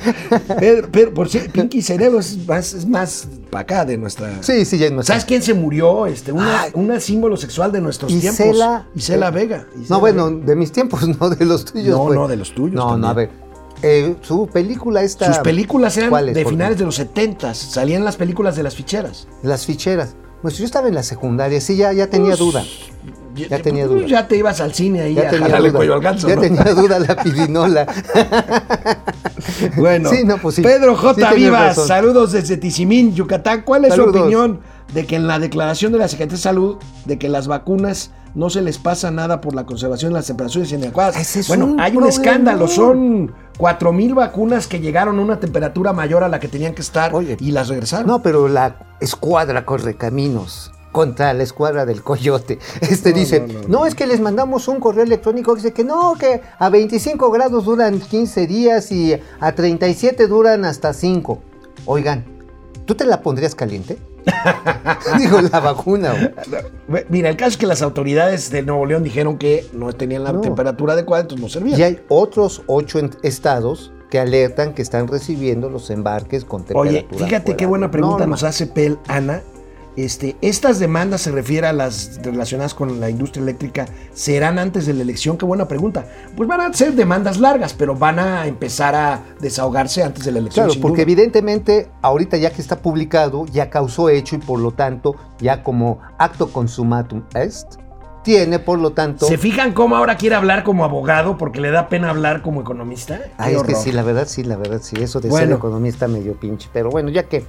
[0.59, 4.41] Pedro, Pedro, por cierto, Pinky Cerebro es más, es más para acá de nuestra.
[4.41, 5.05] Sí, sí, ya es más.
[5.05, 6.05] ¿Sabes quién se murió?
[6.05, 6.71] Este, una, Ay.
[6.73, 8.85] una símbolo sexual de nuestros Isela- tiempos.
[8.95, 9.67] Isela Vega.
[9.75, 10.45] Isela No, bueno, Vega.
[10.45, 11.87] de mis tiempos, no de los tuyos.
[11.97, 12.15] No, pues.
[12.19, 13.29] no, de los tuyos No, no, a también.
[13.81, 13.81] ver.
[13.83, 15.27] eh, su película esta.
[15.27, 19.27] Sus películas eran ¿Cuáles, de finales de los 70 salían las películas de las ficheras.
[19.43, 20.15] Las ficheras.
[20.41, 22.63] Pues yo estaba en la secundaria, sí, ya, ya tenía Pues, duda.
[23.35, 24.05] Ya tenía duda.
[24.07, 25.77] Ya te ibas al cine ahí Ya a tenía jalarle duda.
[25.79, 26.41] cuello al ganso, ya ¿no?
[26.41, 27.87] tenía duda la pirinola.
[29.75, 30.61] Bueno, Sí, no, pues sí.
[30.61, 31.13] Pedro Sí J.
[31.15, 33.63] tienes Vivas, saludos desde Tizimín, Yucatán.
[33.63, 34.13] ¿Cuál es Saludos.
[34.13, 34.59] su opinión
[34.93, 38.49] de que en la declaración de la Secretaría de Salud de que las vacunas no
[38.49, 41.35] se les pasa nada por la conservación de las temperaturas inadecuadas?
[41.35, 45.91] Es bueno, un hay un escándalo, son cuatro mil vacunas que llegaron a una temperatura
[45.93, 48.07] mayor a la que tenían que estar Oye, y las regresaron.
[48.07, 52.59] No, pero la escuadra corre caminos contra la escuadra del coyote.
[52.81, 53.85] Este No, dice, no, no, no, no.
[53.85, 57.65] es que les mandamos un correo electrónico que dice que no, que a 25 grados
[57.65, 61.41] duran 15 días y a 37 duran hasta 5.
[61.85, 62.25] Oigan,
[62.85, 63.97] ¿tú te la pondrías caliente?
[65.17, 66.13] Digo, la vacuna.
[66.87, 67.05] güey.
[67.09, 70.31] Mira, el caso es que las autoridades de Nuevo León dijeron que no tenían la
[70.33, 70.41] No.
[70.41, 71.79] temperatura adecuada, entonces no servían.
[71.79, 77.05] Y hay otros ocho estados que alertan que están recibiendo los embarques con temperatura.
[77.11, 79.41] Oye, fíjate qué buena pregunta nos hace Pel Ana.
[79.97, 84.93] Este, estas demandas se refiere a las relacionadas con la industria eléctrica, ¿serán antes de
[84.93, 85.37] la elección?
[85.37, 86.05] Qué buena pregunta.
[86.37, 90.39] Pues van a ser demandas largas, pero van a empezar a desahogarse antes de la
[90.39, 90.67] elección.
[90.67, 91.11] Claro, porque duda.
[91.11, 95.99] evidentemente ahorita ya que está publicado, ya causó hecho y por lo tanto, ya como
[96.17, 97.81] acto consumatum est,
[98.23, 99.25] tiene por lo tanto...
[99.25, 103.19] ¿Se fijan cómo ahora quiere hablar como abogado porque le da pena hablar como economista?
[103.37, 105.47] Ay, es que sí, la verdad, sí, la verdad, sí, eso de Bueno.
[105.47, 106.69] ser economista medio pinche.
[106.71, 107.45] Pero bueno, ya que,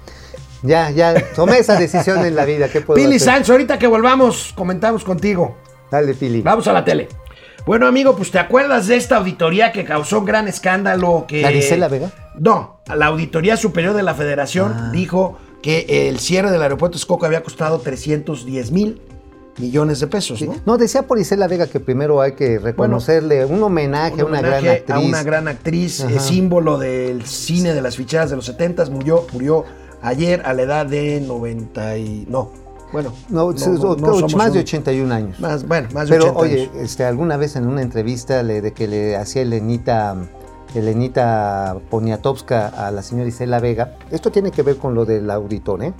[0.62, 3.28] ya, ya tomé esa decisión en la vida, ¿qué puedo Pili hacer?
[3.34, 5.56] Sanz, ahorita que volvamos, comentamos contigo.
[5.90, 6.42] Dale, Pili.
[6.42, 7.08] Vamos a la tele.
[7.66, 11.42] Bueno, amigo, pues te acuerdas de esta auditoría que causó un gran escándalo que.
[11.78, 12.10] ¿La Vega?
[12.38, 14.90] No, la Auditoría Superior de la Federación Ah.
[14.92, 19.00] dijo que el cierre del aeropuerto de Texcoco había costado 310 mil
[19.58, 20.46] millones de pesos, Sí.
[20.48, 20.56] ¿no?
[20.64, 24.40] No, decía por Isela Vega que primero hay que reconocerle un homenaje a Un una
[24.40, 24.90] gran actriz.
[24.96, 29.26] A una gran actriz, eh, símbolo del cine de las ficheras de los 70 murió,
[29.32, 29.64] murió
[30.02, 32.26] ayer a la edad de 90 y...
[32.28, 32.50] No,
[32.92, 33.12] bueno.
[33.30, 35.40] No, sí, o- no somos más de un- 81 años.
[35.40, 36.76] Más, bueno, más de Pero 80 oye, años.
[36.76, 40.14] este, alguna vez en una entrevista le- de que le hacía Elenita,
[40.74, 45.82] Elenita Poniatowska a la señora Isela Vega, esto tiene que ver con lo del auditor,
[45.84, 45.92] ¿eh?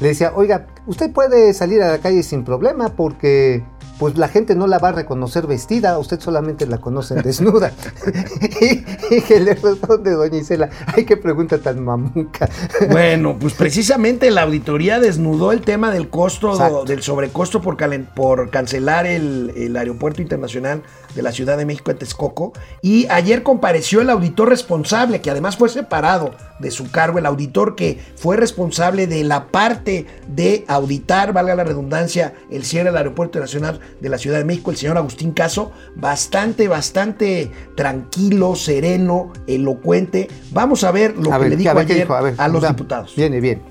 [0.00, 3.62] Le decía, oiga, usted puede salir a la calle sin problema porque
[3.98, 7.72] pues la gente no la va a reconocer vestida, usted solamente la conocen desnuda.
[8.60, 12.48] y, y que le responde doña Isela, ay, qué pregunta tan mamuca.
[12.90, 16.84] Bueno, pues precisamente la auditoría desnudó el tema del costo, Exacto.
[16.84, 20.82] del sobrecosto por, cancelar el, el aeropuerto internacional
[21.14, 22.52] de la Ciudad de México en Texcoco.
[22.82, 27.74] Y ayer compareció el auditor responsable, que además fue separado de su cargo, el auditor
[27.76, 33.38] que fue responsable de la parte de auditar, valga la redundancia, el cierre del aeropuerto
[33.38, 40.28] internacional de la Ciudad de México, el señor Agustín Caso, bastante, bastante tranquilo, sereno, elocuente.
[40.52, 42.14] Vamos a ver lo a que ver, le ¿qué- dijo a ver, ¿qué ayer dijo?
[42.14, 43.14] A ver, a los diputados.
[43.16, 43.62] Viene bien.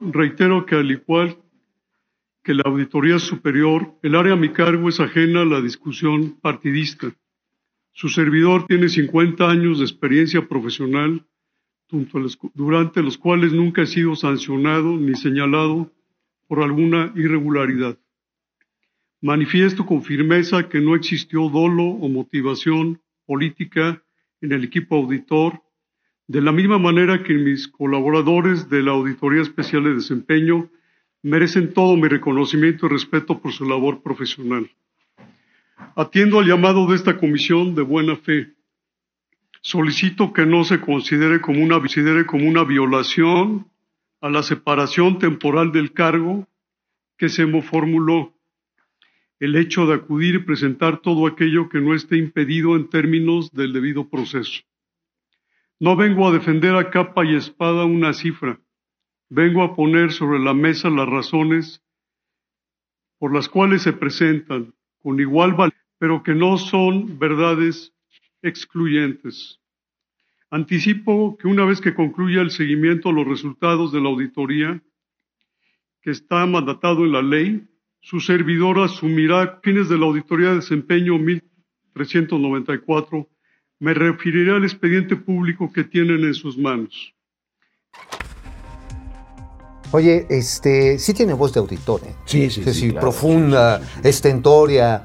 [0.00, 1.36] Reitero que al igual
[2.42, 7.14] que la Auditoría Superior, el área a mi cargo es ajena a la discusión partidista.
[7.92, 11.26] Su servidor tiene 50 años de experiencia profesional,
[12.54, 15.92] durante los cuales nunca he sido sancionado ni señalado
[16.46, 17.98] por alguna irregularidad.
[19.20, 24.02] Manifiesto con firmeza que no existió dolo o motivación política
[24.40, 25.62] en el equipo auditor,
[26.26, 30.70] de la misma manera que mis colaboradores de la Auditoría Especial de Desempeño
[31.22, 34.70] merecen todo mi reconocimiento y respeto por su labor profesional.
[35.96, 38.54] Atiendo al llamado de esta comisión de buena fe.
[39.62, 43.66] Solicito que no se considere como una, considere como una violación
[44.20, 46.46] a la separación temporal del cargo
[47.16, 48.34] que se me formuló
[49.40, 53.72] el hecho de acudir y presentar todo aquello que no esté impedido en términos del
[53.72, 54.62] debido proceso.
[55.78, 58.60] No vengo a defender a capa y espada una cifra,
[59.30, 61.82] vengo a poner sobre la mesa las razones
[63.18, 67.92] por las cuales se presentan con igual valor, pero que no son verdades
[68.42, 69.60] excluyentes.
[70.50, 74.82] Anticipo que una vez que concluya el seguimiento a los resultados de la auditoría,
[76.02, 77.68] que está mandatado en la ley,
[78.00, 83.28] su servidor asumirá fines de la Auditoría de Desempeño 1394.
[83.78, 87.14] Me referiré al expediente público que tienen en sus manos.
[89.92, 92.14] Oye, este, sí tiene voz de auditor, ¿eh?
[92.24, 93.00] Sí, sí, Sí, sí, sí, claro.
[93.00, 95.02] profunda, estentoria,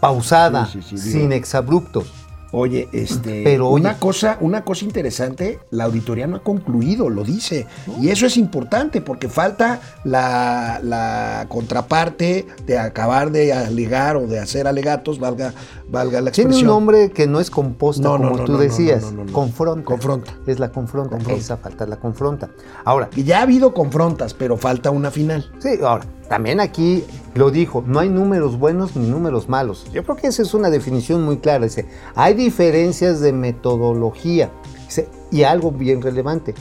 [0.00, 2.12] pausada, sin exabruptos.
[2.50, 3.82] Oye, este, Pero, oye.
[3.82, 7.66] una cosa, una cosa interesante, la auditoría no ha concluido, lo dice,
[8.00, 14.38] y eso es importante porque falta la, la contraparte de acabar de alegar o de
[14.38, 15.52] hacer alegatos, valga,
[15.90, 16.60] valga la Tiene expresión.
[16.70, 19.02] un nombre que no es composta, No, como no, tú decías.
[19.02, 19.32] no, no, no.
[19.32, 19.84] Confronta.
[19.84, 20.32] Confronta.
[20.46, 21.10] Es la confronta.
[21.10, 21.38] Confronta.
[21.40, 22.48] Esa falta la confronta.
[22.84, 25.50] Ahora, Que ya ha habido confrontas, pero falta una final.
[25.58, 29.86] sí, ahora, también aquí lo dijo, no hay números buenos ni números malos.
[29.92, 31.64] Yo creo que esa es una definición muy clara.
[31.64, 34.50] Dice, hay diferencias de metodología.
[34.86, 36.54] Dice, y algo bien relevante,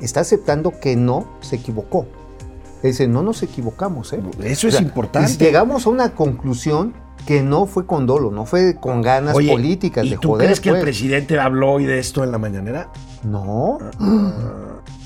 [0.00, 2.06] está aceptando que no se equivocó.
[2.82, 4.20] Dice, no nos equivocamos, ¿eh?
[4.40, 5.44] Eso es O sea, importante.
[5.44, 6.94] Llegamos a una conclusión
[7.26, 10.46] que no fue con dolo, no fue con ganas Oye, políticas ¿y de tú joder.
[10.46, 10.82] crees que el pues.
[10.82, 12.90] presidente habló hoy de esto en la mañanera?
[13.22, 13.78] No.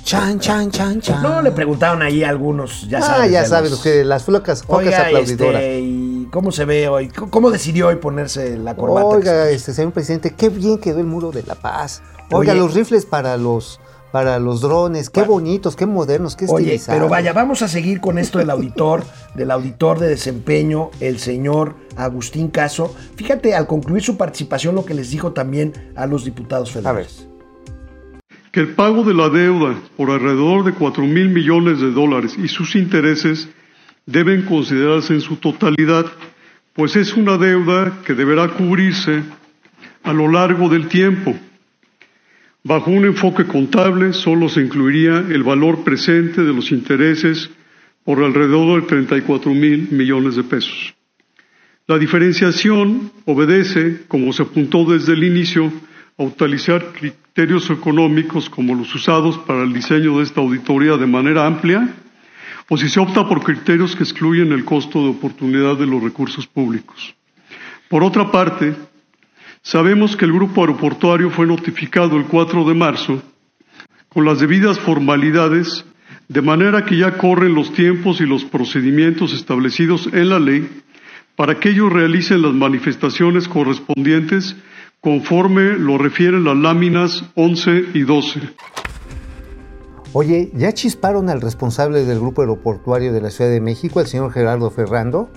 [0.06, 1.20] Chan, chan, chan, chan.
[1.20, 3.32] No, le preguntaron ahí a algunos, ya ah, sabes.
[3.32, 5.60] ya de sabes, los- que las flocas, focas Oiga, aplaudidoras.
[5.60, 7.08] este, ¿y ¿cómo se ve hoy?
[7.08, 9.04] ¿Cómo- ¿Cómo decidió hoy ponerse la corbata?
[9.08, 12.02] Oiga, este señor presidente, qué bien quedó el muro de la paz.
[12.30, 12.60] Oiga, Oye.
[12.60, 13.80] los rifles para los
[14.12, 17.00] para los drones, qué bonitos, qué modernos, qué Oye, estilizados.
[17.00, 19.02] pero vaya, vamos a seguir con esto del auditor,
[19.34, 22.94] del auditor de desempeño, el señor Agustín Caso.
[23.16, 27.08] Fíjate, al concluir su participación, lo que les dijo también a los diputados A ver.
[28.56, 32.48] Que el pago de la deuda por alrededor de 4 mil millones de dólares y
[32.48, 33.50] sus intereses
[34.06, 36.06] deben considerarse en su totalidad,
[36.72, 39.24] pues es una deuda que deberá cubrirse
[40.02, 41.38] a lo largo del tiempo.
[42.64, 47.50] Bajo un enfoque contable solo se incluiría el valor presente de los intereses
[48.04, 50.94] por alrededor de 34 mil millones de pesos.
[51.86, 55.70] La diferenciación obedece, como se apuntó desde el inicio,
[56.18, 61.46] a utilizar criterios económicos como los usados para el diseño de esta auditoría de manera
[61.46, 61.94] amplia,
[62.68, 66.46] o si se opta por criterios que excluyen el costo de oportunidad de los recursos
[66.46, 67.14] públicos.
[67.88, 68.74] Por otra parte,
[69.62, 73.22] sabemos que el grupo aeroportuario fue notificado el 4 de marzo
[74.08, 75.84] con las debidas formalidades,
[76.28, 80.66] de manera que ya corren los tiempos y los procedimientos establecidos en la ley
[81.36, 84.56] para que ellos realicen las manifestaciones correspondientes
[85.00, 88.40] conforme lo refieren las láminas 11 y 12.
[90.12, 94.32] Oye, ¿ya chisparon al responsable del grupo aeroportuario de la Ciudad de México, el señor
[94.32, 95.28] Gerardo Ferrando?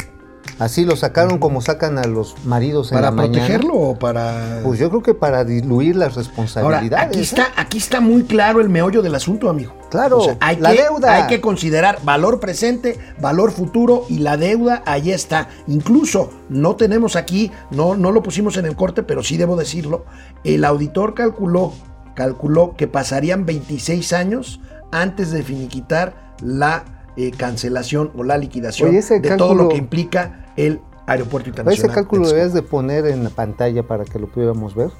[0.57, 3.45] Así lo sacaron como sacan a los maridos en ¿Para la mañana.
[3.45, 4.61] protegerlo o para...?
[4.63, 7.07] Pues yo creo que para diluir las Ahora, responsabilidades.
[7.07, 7.21] aquí ¿eh?
[7.21, 9.73] está, aquí está muy claro el meollo del asunto, amigo.
[9.89, 11.15] Claro, hay la que, deuda.
[11.15, 15.49] Hay que considerar valor presente, valor futuro y la deuda ahí está.
[15.67, 20.05] Incluso no tenemos aquí, no, no lo pusimos en el corte, pero sí debo decirlo.
[20.43, 21.73] El auditor calculó,
[22.15, 24.59] calculó que pasarían 26 años
[24.91, 26.85] antes de finiquitar la
[27.17, 31.89] eh, cancelación o la liquidación Oye, de todo lo que implica el aeropuerto internacional.
[31.89, 34.91] Ese cálculo de debías de poner en la pantalla para que lo pudiéramos ver.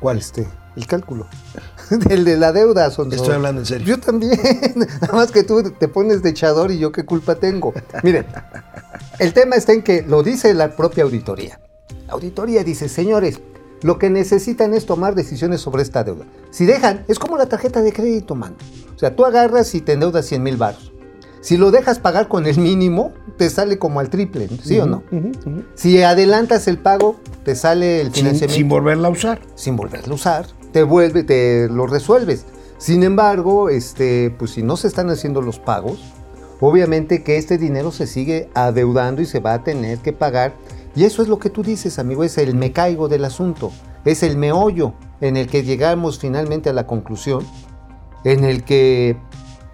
[0.00, 0.18] ¿Cuál?
[0.18, 1.26] Este, el cálculo.
[2.10, 3.86] el de la deuda, son Estoy hablando en serio.
[3.86, 4.38] Yo también.
[5.00, 7.72] Nada más que tú te pones de echador y yo qué culpa tengo.
[8.02, 8.26] Miren,
[9.18, 11.60] el tema está en que lo dice la propia auditoría.
[12.06, 13.40] La auditoría dice, señores,
[13.82, 16.26] lo que necesitan es tomar decisiones sobre esta deuda.
[16.50, 18.56] Si dejan, es como la tarjeta de crédito, mano.
[18.94, 20.92] O sea, tú agarras y te endeudas 100 mil baros.
[21.40, 25.02] Si lo dejas pagar con el mínimo, te sale como al triple, ¿sí o no?
[25.74, 29.40] Si adelantas el pago, te sale el Sin, financiamiento sin volverla a usar.
[29.54, 32.44] sin volverlo a usar, te vuelve, te lo resuelves.
[32.78, 36.00] Sin embargo, este, pues si no se están haciendo los pagos,
[36.60, 40.54] obviamente que este dinero se sigue adeudando y se va a tener que pagar.
[40.94, 43.70] Y eso es lo que tú dices, amigo, es el me caigo del asunto,
[44.04, 47.44] es el meollo en el que llegamos finalmente a la conclusión,
[48.24, 49.16] en el que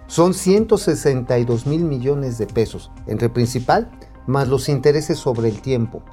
[0.07, 3.89] son 162 mil millones de pesos entre principal
[4.27, 6.03] más los intereses sobre el tiempo.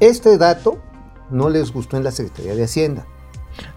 [0.00, 0.78] Este dato
[1.30, 3.06] no les gustó en la Secretaría de Hacienda.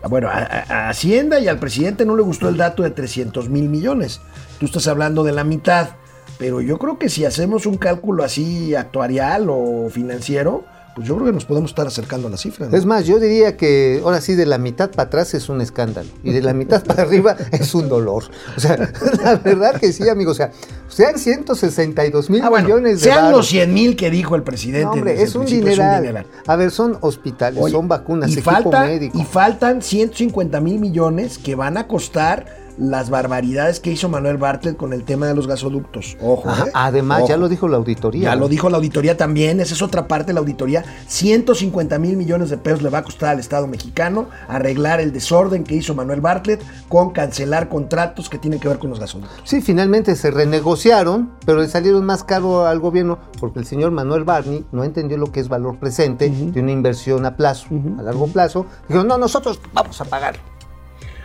[0.01, 3.69] Ah, Bueno, a, Hacienda y al presidente no le gustó el dato de 300 mil
[3.69, 4.21] millones.
[4.59, 5.89] Tú estás hablando de la mitad,
[6.37, 11.27] pero yo creo que si hacemos un cálculo así actuarial o financiero, pues yo creo
[11.27, 12.67] que nos podemos estar acercando a la cifra.
[12.69, 12.77] ¿no?
[12.77, 16.07] Es más, yo diría que ahora sí, de la mitad para atrás es un escándalo
[16.23, 18.23] y de la mitad para arriba es un dolor.
[18.55, 18.77] O sea,
[19.23, 20.31] la verdad que sí, amigo.
[20.31, 20.51] O sea,
[20.87, 24.85] sean 162 mil Ah, bueno, millones de sean los 100 mil que dijo el presidente.
[24.85, 26.25] No, hombre, es un, dineral.
[26.47, 29.19] A ver, son hospitales, Oye, son vacunas, y equipo falta, médico.
[29.19, 34.77] Y faltan 150 mil millones que van a costar las barbaridades que hizo Manuel Bartlett
[34.77, 36.17] con el tema de los gasoductos.
[36.21, 36.49] Ojo.
[36.49, 36.71] Ajá, ¿eh?
[36.73, 38.23] Además, ya lo dijo la auditoría.
[38.23, 38.41] Ya ¿no?
[38.41, 40.83] lo dijo la auditoría también, esa es otra parte de la auditoría.
[41.07, 45.63] 150 mil millones de pesos le va a costar al Estado mexicano arreglar el desorden
[45.63, 49.41] que hizo Manuel Bartlett con cancelar contratos que tienen que ver con los gasoductos.
[49.43, 54.23] Sí, finalmente se renegociaron, pero le salieron más caro al gobierno porque el señor Manuel
[54.23, 58.27] Barney no entendió lo que es valor presente de una inversión a plazo, a largo
[58.27, 58.65] plazo.
[58.87, 60.54] Dijo, no, nosotros vamos a pagar.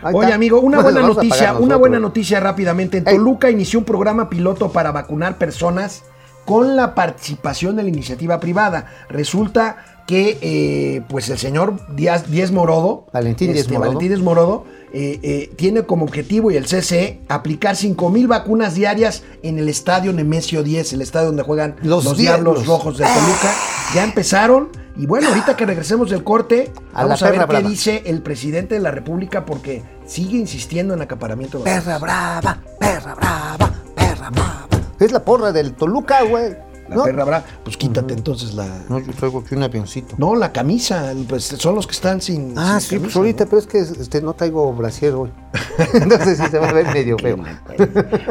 [0.03, 2.97] Oye, amigo, una buena noticia, una buena noticia rápidamente.
[2.97, 3.15] En Ey.
[3.15, 6.03] Toluca inició un programa piloto para vacunar personas
[6.45, 8.87] con la participación de la iniciativa privada.
[9.09, 13.87] Resulta que eh, pues el señor Díaz, Díez Morodo, Valentín Díez este, Morodo.
[13.89, 18.75] Valentín Díez Morodo, eh, eh, tiene como objetivo y el CCE aplicar 5 mil vacunas
[18.75, 22.65] diarias en el estadio Nemesio 10, el estadio donde juegan Los los, Diablos.
[22.65, 23.53] Rojos de Toluca.
[23.95, 27.63] Ya empezaron y bueno, ahorita que regresemos del corte, A vamos la a ver qué
[27.67, 31.63] dice el presidente de la República porque sigue insistiendo en acaparamiento de.
[31.63, 34.67] Perra brava, perra brava, perra brava.
[34.99, 36.70] Es la porra del Toluca, güey.
[36.91, 37.03] La ¿no?
[37.05, 38.67] perra brava, pues quítate entonces la.
[38.89, 40.15] No, yo traigo aquí un avioncito.
[40.17, 42.53] No, la camisa, pues son los que están sin.
[42.57, 43.49] Ah, sin sí, pues ahorita, ¿no?
[43.49, 45.31] pero es que este, no traigo brasier hoy.
[45.93, 47.37] Entonces sí se va a ver medio feo.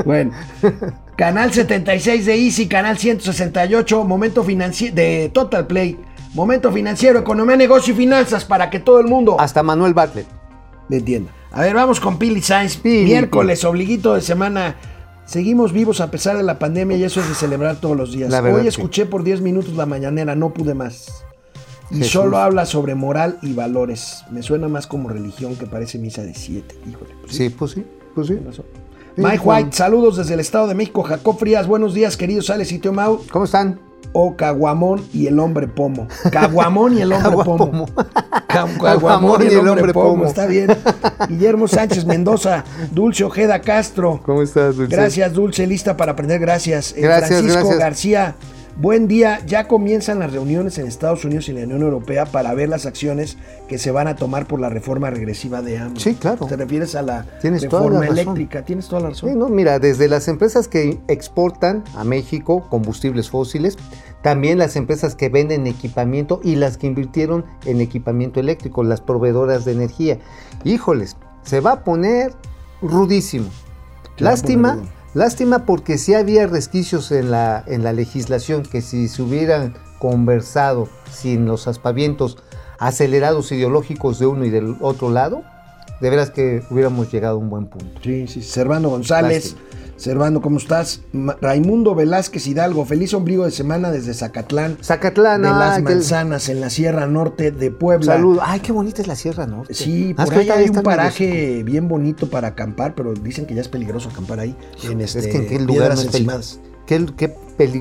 [0.05, 0.33] Bueno,
[1.17, 5.99] canal 76 de Easy, canal 168, momento financiero de Total Play,
[6.35, 10.27] momento financiero, economía, negocio y finanzas para que todo el mundo Hasta Manuel Bartlett.
[10.91, 11.33] le entienda.
[11.51, 12.77] A ver, vamos con Pili Sainz.
[12.77, 14.77] Pili, Miércoles, obliguito de semana.
[15.31, 18.35] Seguimos vivos a pesar de la pandemia y eso es de celebrar todos los días.
[18.35, 21.25] Hoy escuché por 10 minutos la mañanera, no pude más.
[21.89, 22.11] Y Jesús.
[22.11, 24.25] solo habla sobre moral y valores.
[24.33, 26.75] Me suena más como religión que parece misa de 7.
[26.85, 28.39] Híjole, pues Sí, pues sí, pues sí.
[29.17, 31.05] Mike White, saludos desde el Estado de México.
[31.05, 33.21] Jacob Frías, buenos días, queridos Alex y Teo Mau.
[33.31, 33.79] ¿Cómo están?
[34.13, 36.09] O Caguamón y el hombre pomo.
[36.33, 37.87] Caguamón y el hombre pomo.
[38.49, 40.25] Ca- Caguamón y el hombre pomo.
[40.27, 40.69] Está bien.
[41.29, 44.21] Guillermo Sánchez Mendoza, Dulce Ojeda Castro.
[44.25, 44.95] ¿Cómo estás, Dulce?
[44.97, 46.41] Gracias, Dulce, lista para aprender.
[46.41, 46.93] Gracias.
[46.97, 47.79] Eh, Gracias, Francisco gracias.
[47.79, 48.35] García.
[48.81, 52.71] Buen día, ya comienzan las reuniones en Estados Unidos y la Unión Europea para ver
[52.71, 53.37] las acciones
[53.69, 56.01] que se van a tomar por la reforma regresiva de AMLO.
[56.01, 56.47] Sí, claro.
[56.47, 58.65] ¿Te refieres a la Tienes toda reforma la eléctrica?
[58.65, 59.29] Tienes toda la razón.
[59.29, 63.77] Sí, no, mira, desde las empresas que exportan a México combustibles fósiles,
[64.23, 69.67] también las empresas que venden equipamiento y las que invirtieron en equipamiento eléctrico, las proveedoras
[69.67, 70.17] de energía.
[70.65, 72.33] Híjoles, se va a poner
[72.81, 73.51] rudísimo.
[74.17, 74.79] Lástima.
[75.15, 80.89] Lástima porque sí había resquicios en la, en la legislación que si se hubieran conversado
[81.11, 82.39] sin los aspavientos
[82.79, 85.43] acelerados ideológicos de uno y del otro lado,
[86.01, 88.01] de veras que hubiéramos llegado a un buen punto.
[88.03, 88.43] Sí, sí.
[88.43, 89.55] Servando González.
[89.55, 89.80] Lástima.
[90.01, 91.03] Servando, ¿cómo estás?
[91.13, 94.79] Ma- Raimundo Velázquez Hidalgo, feliz ombligo de semana desde Zacatlán.
[94.83, 98.15] Zacatlán, de las que- manzanas en la Sierra Norte de Puebla.
[98.15, 98.43] Saludos.
[98.47, 99.75] Ay, qué bonita es la Sierra Norte.
[99.75, 103.55] Sí, Ah, es por ahí hay un paraje bien bonito para acampar, pero dicen que
[103.55, 104.57] ya es peligroso acampar ahí.
[104.85, 106.61] En Es este, que en qué lugar piedras no es encimadas.
[106.61, 106.71] peligroso.
[106.87, 107.35] ¿Qué, qué,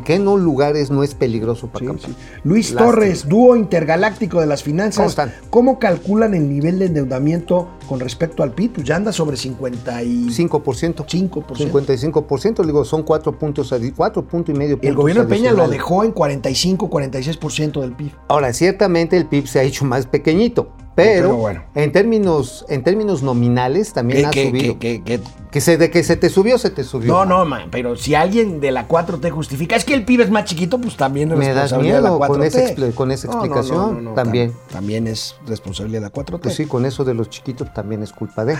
[0.04, 2.16] qué no lugares no es peligroso para Sí.
[2.44, 2.92] Luis Lástima.
[2.92, 5.16] Torres, dúo intergaláctico de las finanzas.
[5.50, 8.74] ¿Cómo calculan el nivel de endeudamiento con respecto al PIB?
[8.74, 10.30] Pues ya anda sobre 55%.
[10.30, 11.06] 5%.
[11.06, 11.56] 5%.
[11.58, 15.52] 55%, digo, son 4 puntos, adi- cuatro puntos y medio El puntos gobierno de Peña
[15.52, 18.12] lo dejó en 45, 46% del PIB.
[18.28, 20.72] Ahora, ciertamente el PIB se ha hecho más pequeñito,
[21.04, 21.64] pero, Pero bueno.
[21.76, 24.80] en, términos, en términos nominales también ha subido.
[24.80, 25.20] que- que-
[25.52, 27.12] Que se, de que se te subió, se te subió.
[27.12, 30.30] No, no, man, pero si alguien de la 4T justifica, es que el PIB es
[30.30, 32.26] más chiquito, pues también es Me das responsabilidad de la miedo 4T.
[32.28, 34.52] con esa con esa no, explicación, no, no, también.
[34.52, 36.44] tam- También es responsabilidad de la 4T.
[36.44, 38.56] Pues sí, con eso de los chiquitos también es culpa de.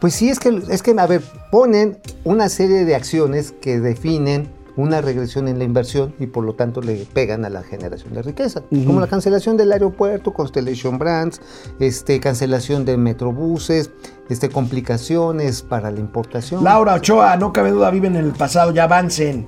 [0.00, 4.48] Pues sí, es que, es que, a ver, ponen una serie de acciones que definen
[4.80, 8.22] una regresión en la inversión y por lo tanto le pegan a la generación de
[8.22, 11.40] riqueza, como la cancelación del aeropuerto, Constellation Brands,
[11.78, 13.90] este, cancelación de metrobuses,
[14.28, 16.64] este, complicaciones para la importación.
[16.64, 19.46] Laura Ochoa, no cabe duda, viven en el pasado, ya avancen.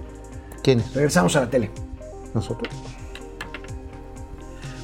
[0.62, 0.94] ¿Quiénes?
[0.94, 1.70] Regresamos a la tele.
[2.34, 2.72] Nosotros.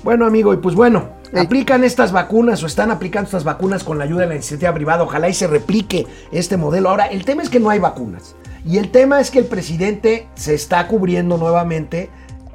[0.03, 1.45] Bueno, amigo, y pues bueno, Ey.
[1.45, 5.03] aplican estas vacunas o están aplicando estas vacunas con la ayuda de la iniciativa privada.
[5.03, 6.89] Ojalá y se replique este modelo.
[6.89, 8.35] Ahora, el tema es que no hay vacunas.
[8.65, 12.11] Y el tema es que el presidente se está cubriendo nuevamente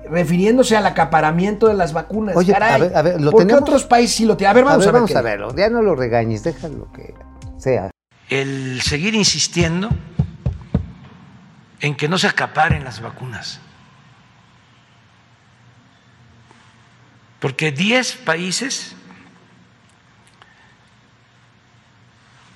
[0.10, 2.36] refiriéndose al acaparamiento de las vacunas.
[2.36, 3.70] Oye, Caray, a ver, a ver, ¿lo ¿por qué tenemos?
[3.70, 4.52] otros países sí lo tienen?
[4.52, 4.94] A ver, vamos a ver.
[4.94, 5.56] vamos a verlo.
[5.56, 7.14] Ya no lo regañes, déjalo que
[7.58, 7.90] sea.
[8.30, 9.90] el seguir insistiendo
[11.80, 13.60] en que no se acaparen las vacunas.
[17.40, 18.96] Porque 10 países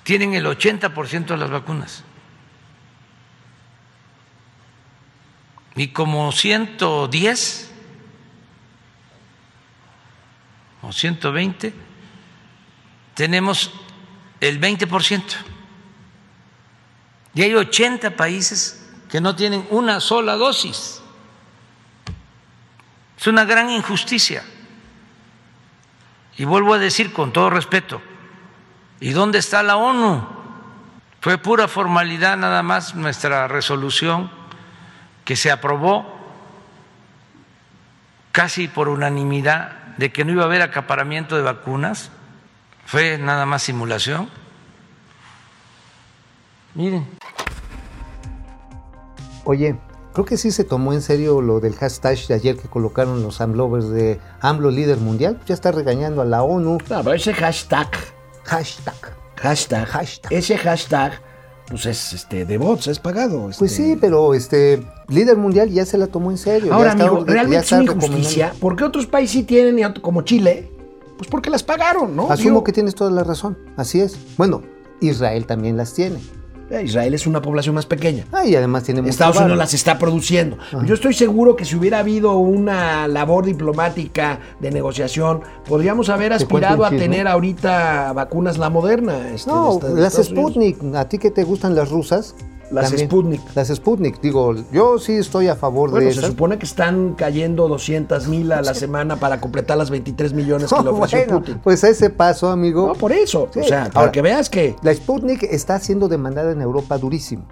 [0.02, 2.04] tienen el 80% de las vacunas.
[5.78, 7.70] Y como 110
[10.82, 11.72] o 120
[13.14, 13.70] tenemos
[14.40, 15.22] el 20%.
[17.32, 21.00] Y hay 80 países que no tienen una sola dosis.
[23.16, 24.42] Es una gran injusticia.
[26.36, 28.02] Y vuelvo a decir con todo respeto,
[28.98, 30.26] ¿y dónde está la ONU?
[31.20, 34.37] Fue pura formalidad nada más nuestra resolución
[35.28, 36.06] que se aprobó
[38.32, 42.08] casi por unanimidad de que no iba a haber acaparamiento de vacunas.
[42.86, 44.30] Fue nada más simulación.
[46.74, 47.06] Miren.
[49.44, 49.76] Oye,
[50.14, 53.42] creo que sí se tomó en serio lo del hashtag de ayer que colocaron los
[53.42, 55.38] AMLovers de AMLO líder mundial.
[55.44, 56.78] Ya está regañando a la ONU.
[56.88, 57.90] Pero ese hashtag,
[58.44, 59.14] Hashtag.
[59.36, 60.32] hashtag, Hashtag.
[60.32, 61.20] ese hashtag,
[61.68, 63.42] pues es este, de bots, es pagado.
[63.58, 63.68] Pues este.
[63.68, 66.72] sí, pero este líder mundial ya se la tomó en serio.
[66.72, 68.54] Ahora, ya amigo, realmente es una injusticia.
[68.58, 70.70] ¿Por qué otros países sí tienen, y como Chile?
[71.16, 72.30] Pues porque las pagaron, ¿no?
[72.30, 73.58] Asumo Digo, que tienes toda la razón.
[73.76, 74.16] Así es.
[74.36, 74.62] Bueno,
[75.00, 76.20] Israel también las tiene.
[76.70, 78.24] Eh, Israel es una población más pequeña.
[78.32, 80.58] Ah, y además tiene mucho Estados Unidos las está produciendo.
[80.84, 86.84] Yo estoy seguro que si hubiera habido una labor diplomática de negociación, podríamos haber aspirado
[86.84, 89.30] a tener ahorita vacunas la moderna.
[89.34, 90.26] este, No, esta- las Unidos.
[90.52, 90.94] Sputnik.
[90.94, 92.34] ¿A ti que te gustan las rusas?
[92.70, 93.40] Las Sputnik.
[93.54, 94.20] Las Sputnik.
[94.20, 96.30] Digo, yo sí estoy a favor Bueno, de se esas.
[96.32, 100.76] supone que están cayendo 200 mil a la semana para completar las 23 millones que
[100.76, 101.60] No, le ofreció bueno, Putin.
[101.64, 102.88] pues a ese paso, amigo.
[102.88, 103.48] No, por eso.
[103.54, 103.60] Sí.
[103.60, 107.44] O sea, para que veas que La Sputnik está siendo demandada en Europa durísimo.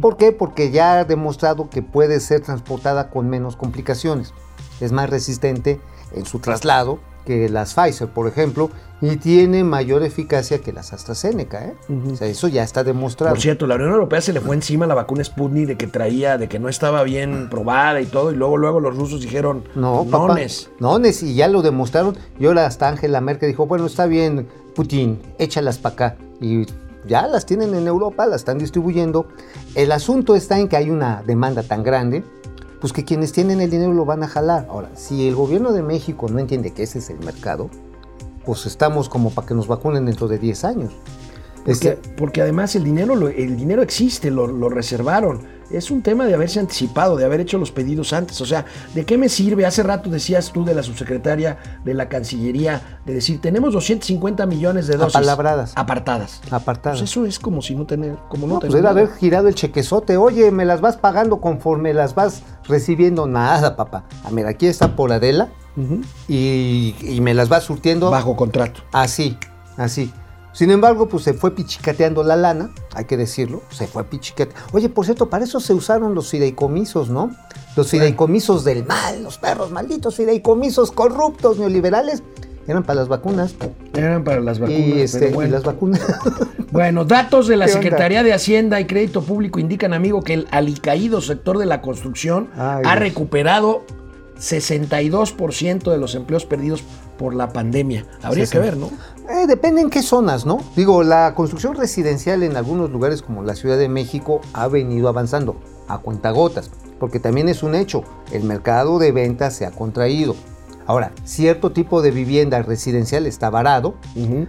[0.00, 0.32] ¿Por qué?
[0.32, 4.32] Porque ya ha demostrado que puede ser transportada con menos complicaciones.
[4.80, 5.80] Es más resistente
[6.14, 8.70] en su traslado que las Pfizer, por ejemplo,
[9.00, 11.64] y tiene mayor eficacia que las AstraZeneca.
[11.64, 11.74] ¿eh?
[12.12, 13.32] O sea, eso ya está demostrado.
[13.34, 16.38] Por cierto, la Unión Europea se le fue encima la vacuna Sputnik de que traía,
[16.38, 20.04] de que no estaba bien probada y todo, y luego luego los rusos dijeron, No,
[20.08, 20.28] papá.
[20.28, 20.70] nones.
[20.78, 22.16] Nones, y ya lo demostraron.
[22.38, 26.16] Y ahora hasta Angela Merkel dijo, bueno, está bien, Putin, échalas para acá.
[26.40, 26.66] Y
[27.06, 29.26] ya las tienen en Europa, las están distribuyendo.
[29.74, 32.22] El asunto está en que hay una demanda tan grande,
[32.82, 34.66] pues que quienes tienen el dinero lo van a jalar.
[34.68, 37.70] Ahora, si el gobierno de México no entiende que ese es el mercado,
[38.44, 40.92] pues estamos como para que nos vacunen dentro de 10 años.
[41.64, 45.40] Porque, Este, porque además el dinero, lo- el dinero existe, lo, lo reservaron.
[45.70, 48.38] Es un tema de haberse anticipado, de haber hecho los pedidos antes.
[48.42, 49.64] O sea, ¿de qué me sirve?
[49.64, 54.86] Hace rato decías tú de la subsecretaria de la Cancillería, de decir, tenemos 250 millones
[54.86, 55.72] de dosis Apalabradas.
[55.76, 56.42] apartadas.
[56.50, 56.98] Apartadas.
[56.98, 59.54] Pues eso es como si no tener, como no, No, pues era haber girado el
[59.54, 60.18] chequezote.
[60.18, 63.26] Oye, me las vas pagando conforme las vas recibiendo.
[63.26, 64.04] Nada, papá.
[64.24, 65.48] Ah, mira, aquí está por Adela
[66.28, 68.82] y me las vas surtiendo Bajo contrato.
[68.92, 69.38] así,
[69.76, 70.12] así.
[70.52, 74.62] Sin embargo, pues se fue pichicateando la lana, hay que decirlo, se fue pichicateando.
[74.72, 77.30] Oye, por cierto, para eso se usaron los fideicomisos, ¿no?
[77.74, 82.22] Los fideicomisos del mal, los perros malditos fideicomisos corruptos neoliberales,
[82.68, 83.54] eran para las vacunas.
[83.94, 84.80] Eran para las vacunas.
[84.80, 85.52] y, este, y bueno.
[85.52, 86.00] las vacunas.
[86.72, 87.68] Bueno, datos de la.
[87.68, 92.48] Secretaría de Hacienda y Crédito Público indican, amigo, que el alicaído sector de la construcción
[92.54, 92.98] Ay, ha Dios.
[92.98, 93.84] recuperado
[94.38, 96.82] 62% de los empleos perdidos
[97.22, 98.04] por la pandemia.
[98.20, 98.90] Habría que ver, ¿no?
[99.30, 100.58] Eh, depende en qué zonas, ¿no?
[100.74, 105.54] Digo, la construcción residencial en algunos lugares como la Ciudad de México ha venido avanzando
[105.86, 108.02] a cuentagotas, porque también es un hecho,
[108.32, 110.34] el mercado de ventas se ha contraído.
[110.84, 113.94] Ahora, cierto tipo de vivienda residencial está varado,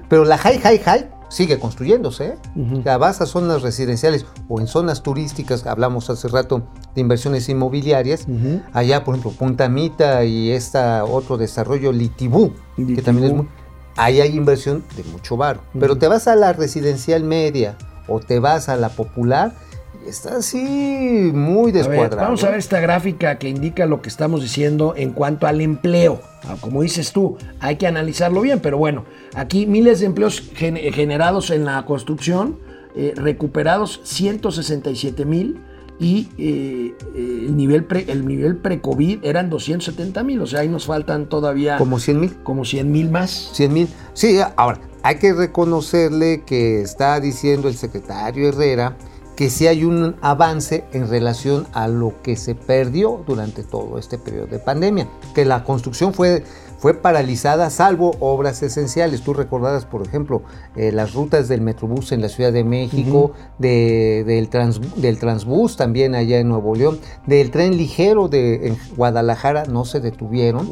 [0.10, 2.38] pero la high, high, high sigue construyéndose.
[2.80, 6.64] O sea, vas a zonas residenciales o en zonas turísticas, hablamos hace rato
[6.94, 8.28] de inversiones inmobiliarias,
[8.72, 13.48] allá por ejemplo Punta Mita y esta otro desarrollo Litibú, que también es muy,
[13.98, 15.62] ahí hay inversión de mucho varo.
[15.80, 17.78] Pero te vas a la residencial media
[18.08, 19.56] o te vas a la popular.
[20.08, 22.18] Está así muy A ver, descuadrado.
[22.24, 26.22] vamos a ver esta gráfica que indica lo que estamos diciendo en cuanto al empleo.
[26.44, 30.76] Ah, Como dices tú, hay que analizarlo bien, pero bueno, aquí miles de empleos gen-
[30.94, 32.60] generados en la construcción,
[32.96, 35.60] eh, recuperados 167 mil
[36.00, 40.68] y eh, eh, el nivel pre, el nivel pre-COVID eran 270 mil, o sea, ahí
[40.68, 42.36] nos faltan todavía Como 100 mil.
[42.44, 43.52] como 100 mil más.
[43.54, 43.88] 100 mil.
[44.14, 48.98] Sí, ahora, hay que reconocerle que está diciendo el secretario Herrera
[49.44, 54.18] que sí hay un avance en relación a lo que se perdió durante todo este
[54.18, 56.46] periodo de pandemia, que la construcción fue,
[56.84, 59.22] fue paralizada salvo obras esenciales.
[59.22, 60.42] Tú recordarás, por ejemplo,
[60.76, 65.78] eh, las rutas del Metrobús en la Ciudad de México, de- del, trans- del Transbús
[65.78, 70.68] también allá en Nuevo León, del tren ligero de en Guadalajara no se detuvieron.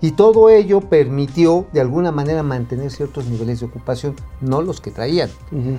[0.00, 4.90] Y todo ello permitió de alguna manera mantener ciertos niveles de ocupación, no los que
[4.90, 5.28] traían.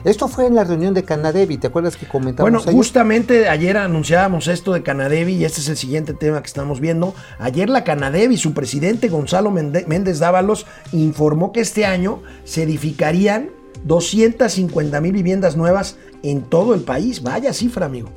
[0.04, 2.72] Esto fue en la reunión de Canadevi, ¿te acuerdas que comentamos Bueno, ayer?
[2.76, 7.16] justamente ayer anunciábamos esto de Canadevi y este es el siguiente tema que estamos viendo.
[7.40, 13.50] Ayer la Canadevi, su presidente Gonzalo Mende- Méndez Dávalos, informó que este año se edificarían
[13.86, 17.24] 250 mil viviendas nuevas en todo el país.
[17.24, 18.10] Vaya cifra, amigo.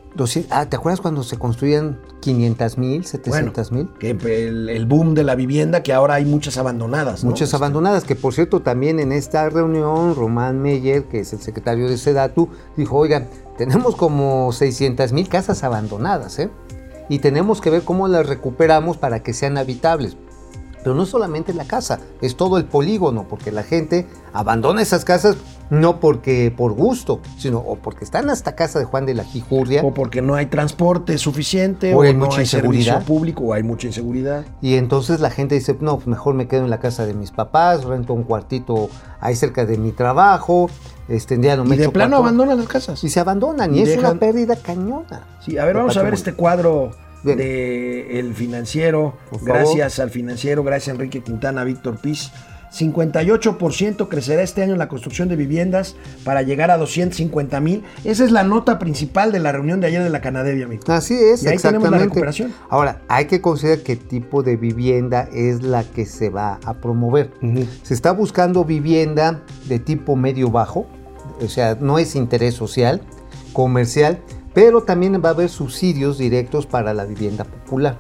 [0.51, 3.89] Ah, ¿Te acuerdas cuando se construían 500 mil, Bueno, 700 mil?
[3.99, 7.25] que el, el boom de la vivienda, que ahora hay muchas abandonadas.
[7.25, 7.31] ¿no?
[7.31, 11.41] Muchas Este, abandonadas, que por cierto también en esta reunión Román Meyer, que es el
[11.41, 13.27] secretario de Sedatu, dijo, oigan,
[13.57, 16.51] tenemos como 600 mil casas abandonadas, ¿eh?
[17.09, 20.17] Y tenemos que ver cómo las recuperamos para que sean habitables.
[20.85, 25.37] Pero no solamente la casa, es todo el polígono, porque la gente abandona esas casas
[25.71, 29.83] no porque por gusto, sino o porque están hasta casa de Juan de la Jijurria
[29.83, 33.63] O porque no hay transporte suficiente, O o, hay no hay servicio público, o hay
[33.63, 34.45] mucha inseguridad.
[34.61, 37.85] Y entonces la gente dice, no, mejor me quedo en la casa de mis papás,
[37.85, 40.69] rento un cuartito ahí cerca de mi trabajo,
[41.09, 43.03] este, ya no me Y de plano cuatro- abandonan las casas.
[43.03, 45.23] Y se abandonan, y, Y es una pérdida cañona.
[45.41, 46.91] Sí, a ver, vamos a ver este cuadro
[47.25, 47.39] Bien.
[47.39, 49.17] de El Financiero.
[49.31, 49.55] Por favor.
[49.55, 52.31] Gracias al Financiero, gracias a Enrique Quintana, Víctor Piz.
[52.75, 55.95] 58% crecerá este año la construcción de viviendas
[56.25, 57.85] para llegar a 250 mil.
[58.05, 60.83] Esa es la nota principal de la reunión de ayer de la Canadevia, amigo.
[60.89, 62.05] Así es, Y ahí tenemos la exactamente.
[62.05, 62.55] recuperación.
[62.69, 67.31] Ahora, hay que considerar qué tipo de vivienda es la que se va a promover.
[67.85, 70.87] Se está buscando vivienda de tipo medio-bajo,
[71.41, 73.03] o sea, no es interés social,
[73.53, 74.19] comercial,
[74.55, 77.99] pero también va a haber subsidios directos para la vivienda popular.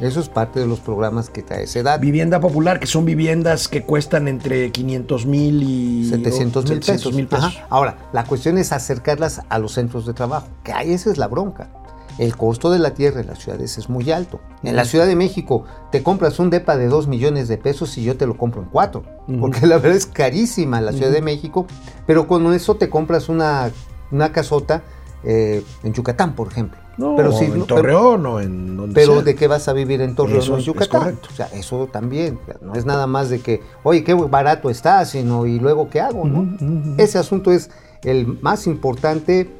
[0.00, 2.00] Eso es parte de los programas que trae SEDAT.
[2.00, 7.30] Vivienda popular, que son viviendas que cuestan entre 500 mil y 700 mil 700 pesos.
[7.30, 7.62] pesos.
[7.70, 11.28] Ahora, la cuestión es acercarlas a los centros de trabajo, que ahí esa es la
[11.28, 11.70] bronca.
[12.18, 14.40] El costo de la tierra en las ciudades es muy alto.
[14.64, 18.02] En la Ciudad de México te compras un depa de 2 millones de pesos y
[18.02, 19.04] yo te lo compro en 4,
[19.40, 21.66] porque la verdad es carísima la Ciudad de México,
[22.06, 23.70] pero con eso te compras una,
[24.10, 24.82] una casota
[25.24, 26.78] eh, en Yucatán, por ejemplo.
[26.98, 29.22] No, pero si en pero- Torreón o en donde pero sea.
[29.22, 31.18] de qué vas a vivir en Torreón Eso o en es Yucatán.
[31.30, 32.38] O sea, eso también.
[32.60, 36.24] No es nada más de que, oye, qué barato está, sino y luego qué hago,
[36.26, 36.54] ¿no?
[36.98, 37.70] Ese asunto es
[38.04, 39.50] el más importante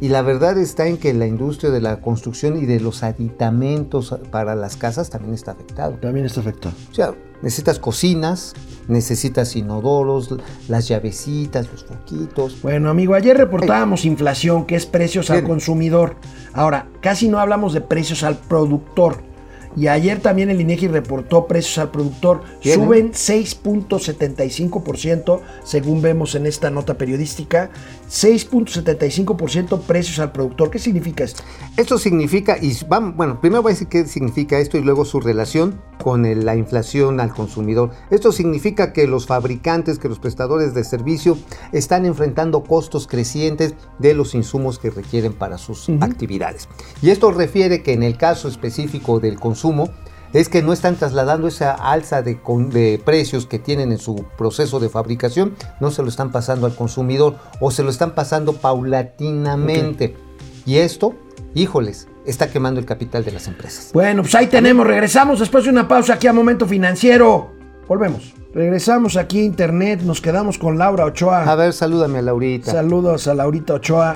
[0.00, 4.16] y la verdad está en que la industria de la construcción y de los aditamentos
[4.30, 5.94] para las casas también está afectado.
[6.00, 6.74] También está afectado.
[6.90, 8.54] O sea, necesitas cocinas,
[8.88, 10.34] necesitas inodoros,
[10.68, 12.62] las llavecitas, los foquitos.
[12.62, 16.16] Bueno, amigo, ayer reportábamos inflación, que es precios al consumidor.
[16.54, 19.29] Ahora, casi no hablamos de precios al productor.
[19.76, 22.42] Y ayer también el INEGI reportó precios al productor.
[22.62, 22.84] Bien, ¿eh?
[22.84, 27.70] Suben 6.75%, según vemos en esta nota periodística.
[28.10, 30.70] 6.75% precios al productor.
[30.70, 31.42] ¿Qué significa esto?
[31.76, 35.20] Esto significa, y vamos, bueno, primero voy a decir qué significa esto y luego su
[35.20, 37.90] relación con el- la inflación al consumidor.
[38.10, 41.38] Esto significa que los fabricantes, que los prestadores de servicio
[41.72, 46.68] están enfrentando costos crecientes de los insumos que requieren para sus actividades.
[47.02, 49.90] Y esto refiere que en el caso específico del consumo,
[50.32, 54.88] es que no están trasladando esa alza de precios que tienen en su proceso de
[54.88, 60.16] fabricación, no se lo están pasando al consumidor o se lo están pasando paulatinamente.
[60.64, 61.14] Y esto,
[61.54, 63.90] híjoles, está quemando el capital de las empresas.
[63.92, 64.86] Bueno, pues ahí tenemos.
[64.86, 67.50] Regresamos después de una pausa aquí a Momento Financiero.
[67.88, 68.32] Volvemos.
[68.54, 70.02] Regresamos aquí a Internet.
[70.02, 71.42] Nos quedamos con Laura Ochoa.
[71.42, 72.70] A ver, salúdame a Laurita.
[72.70, 74.14] Saludos a Laurita Ochoa.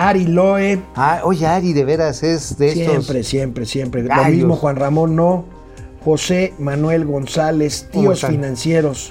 [0.00, 0.80] Ari Loe.
[0.96, 3.04] Ah, oye, Ari, de veras es de estos.
[3.04, 4.02] Siempre, siempre, siempre.
[4.04, 5.44] Lo mismo Juan Ramón No.
[6.04, 9.10] José Manuel González, ¿Cómo tíos financieros.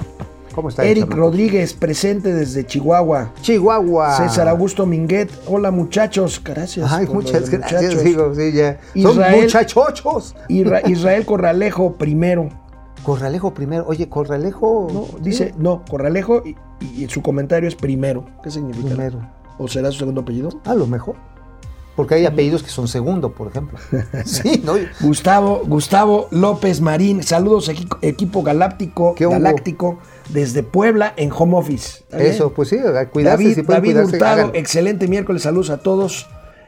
[0.55, 1.05] ¿Cómo está Eric?
[1.13, 3.31] Rodríguez, presente desde Chihuahua.
[3.41, 4.17] Chihuahua.
[4.17, 5.29] César Augusto Minguet.
[5.45, 6.41] Hola muchachos.
[6.43, 6.91] Gracias.
[6.91, 8.79] Ay, muchas gracias, digo, sí, ya.
[8.99, 10.35] Son muchachochos.
[10.49, 12.49] Isra- Israel Corralejo primero.
[13.03, 13.85] Corralejo primero.
[13.87, 14.87] Oye, Corralejo.
[14.91, 16.55] No, dice, no, Corralejo y,
[17.03, 18.25] y su comentario es primero.
[18.43, 18.87] ¿Qué significa?
[18.87, 19.21] Primero.
[19.59, 20.49] ¿O será su segundo apellido?
[20.65, 21.15] A lo mejor.
[21.95, 23.77] Porque hay apellidos que son segundo, por ejemplo.
[24.25, 24.73] Sí, ¿no?
[25.01, 29.99] Gustavo, Gustavo López Marín, saludos equi- equipo galáctico, galáctico
[30.29, 32.03] desde Puebla en home office.
[32.11, 32.77] Eso, pues sí,
[33.11, 36.25] cuidarse, David, si pueden David cuidarse, Hurtado, excelente miércoles, saludos a todos.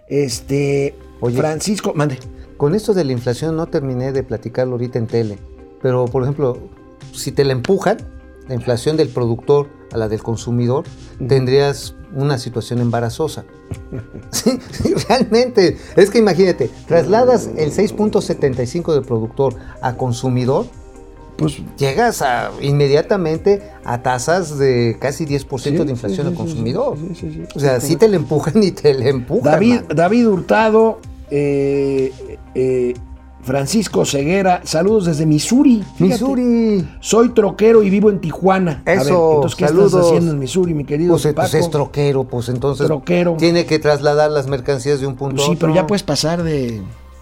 [0.09, 1.37] Este, Oye.
[1.37, 2.19] Francisco, mande.
[2.57, 5.37] Con esto de la inflación no terminé de platicarlo ahorita en tele,
[5.81, 6.57] pero por ejemplo,
[7.13, 7.97] si te la empujan,
[8.49, 10.83] la inflación del productor a la del consumidor,
[11.25, 13.45] tendrías una situación embarazosa.
[14.31, 15.77] Sí, sí, realmente.
[15.95, 20.65] Es que imagínate, trasladas el 6.75 del productor a consumidor,
[21.37, 26.97] Pues llegas a, inmediatamente a tasas de casi 10% de inflación al consumidor.
[27.55, 29.85] O sea, sí te la empujan y te la empujan.
[29.93, 30.99] David Hurtado,
[31.29, 32.13] eh,
[32.55, 32.93] eh,
[33.43, 35.83] Francisco Ceguera, saludos desde Missouri.
[35.95, 36.03] Fíjate.
[36.23, 36.89] Missouri.
[36.99, 38.81] Soy troquero y vivo en Tijuana.
[38.85, 39.93] A ver, Eso, entonces, ¿qué saludos.
[39.93, 43.35] estás haciendo en Missouri, mi querido Pues, pues es troquero, pues entonces Troquero.
[43.37, 45.67] tiene que trasladar las mercancías de un punto Pues a sí, otro.
[45.67, 46.51] pero ya puedes pasar de...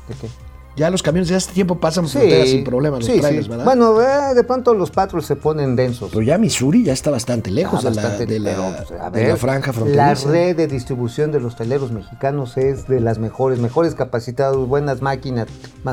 [0.07, 0.27] ¿De qué?
[0.75, 3.49] Ya los camiones de hace tiempo pasan fronteras sin problemas, los sí, trailers, sí.
[3.49, 3.65] ¿verdad?
[3.65, 6.09] Bueno, eh, de pronto los patrols se ponen densos.
[6.09, 8.63] Pero ya Missouri ya está bastante lejos Ah, de, la, bastante, de, la, pero,
[9.11, 10.29] pues, de la franja La fronteriza.
[10.31, 15.47] red de distribución de los teleros mexicanos es de las mejores, mejores capacitados, buenas máquinas,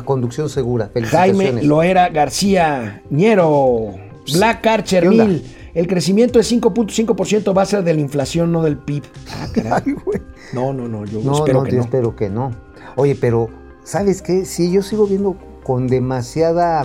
[0.04, 0.90] conducción segura.
[1.10, 3.94] Jaime Loera García, Ñero,
[4.34, 5.08] Black Archer.
[5.08, 5.54] 1000.
[5.74, 9.02] El crecimiento de 5.5% va a ser de la inflación, no del PIB.
[9.30, 9.82] Ah, caray.
[9.84, 10.22] Ay, güey.
[10.52, 11.82] No, no, no, yo No, espero no, que yo no.
[11.82, 12.52] espero que no.
[12.94, 13.50] Oye, pero,
[13.86, 14.44] ¿sabes qué?
[14.44, 16.84] Sí, yo sigo viendo con demasiada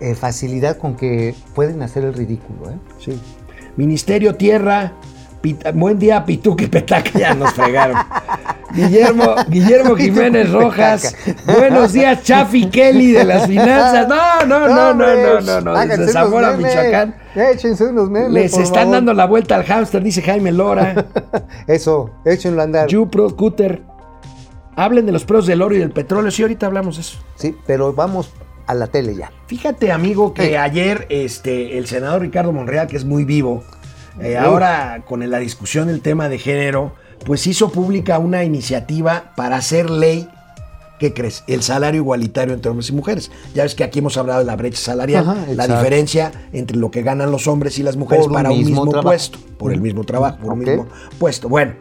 [0.00, 2.76] eh, facilidad con que pueden hacer el ridículo, ¿eh?
[2.98, 3.20] Sí.
[3.76, 4.92] Ministerio Tierra,
[5.42, 7.96] Pita- buen día, Pituque Petaca, ya nos fregaron.
[8.74, 11.16] Guillermo, Guillermo Jiménez Rojas,
[11.46, 14.06] buenos días, Chafi Kelly de las finanzas.
[14.08, 17.14] No, no, no, no, no, no, no, desde Zamora, memes, Michoacán.
[17.34, 18.30] Échense unos memes.
[18.32, 18.94] Les por están favor.
[18.94, 21.06] dando la vuelta al hámster, dice Jaime Lora.
[21.66, 22.88] Eso, échenlo a andar.
[23.10, 23.82] Pro Cutter.
[24.80, 26.30] Hablen de los pros del oro y del petróleo.
[26.30, 27.18] Sí, ahorita hablamos de eso.
[27.36, 28.30] Sí, pero vamos
[28.66, 29.30] a la tele ya.
[29.46, 30.54] Fíjate, amigo, que Hey.
[30.54, 33.62] ayer este, el senador Ricardo Monreal, que es muy vivo,
[34.22, 36.92] eh, ahora con la discusión del tema de género,
[37.26, 40.26] pues hizo pública una iniciativa para hacer ley.
[40.98, 41.44] ¿Qué crees?
[41.46, 43.30] El salario igualitario entre hombres y mujeres.
[43.54, 46.90] Ya ves que aquí hemos hablado de la brecha salarial, Ajá, la diferencia entre lo
[46.90, 50.04] que ganan los hombres y las mujeres Por para un mismo puesto, por el mismo
[50.04, 50.86] trabajo, por un mismo
[51.18, 51.48] puesto.
[51.50, 51.74] Bueno,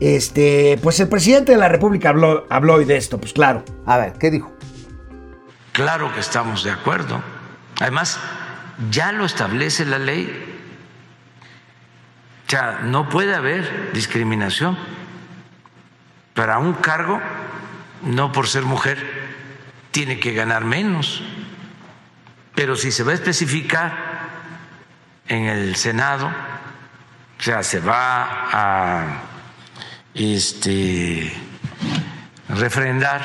[0.00, 3.64] este, pues el presidente de la República habló, habló hoy de esto, pues claro.
[3.86, 4.52] A ver, ¿qué dijo?
[5.72, 7.22] Claro que estamos de acuerdo.
[7.80, 8.18] Además,
[8.90, 10.50] ya lo establece la ley.
[12.46, 14.76] O sea, no puede haber discriminación
[16.34, 17.20] para un cargo,
[18.02, 18.98] no por ser mujer,
[19.90, 21.22] tiene que ganar menos.
[22.54, 23.92] Pero si se va a especificar
[25.26, 29.33] en el Senado, o sea, se va a
[30.14, 31.32] este,
[32.48, 33.20] refrendar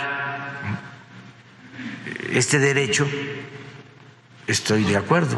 [2.32, 3.08] este derecho,
[4.48, 5.38] estoy de acuerdo.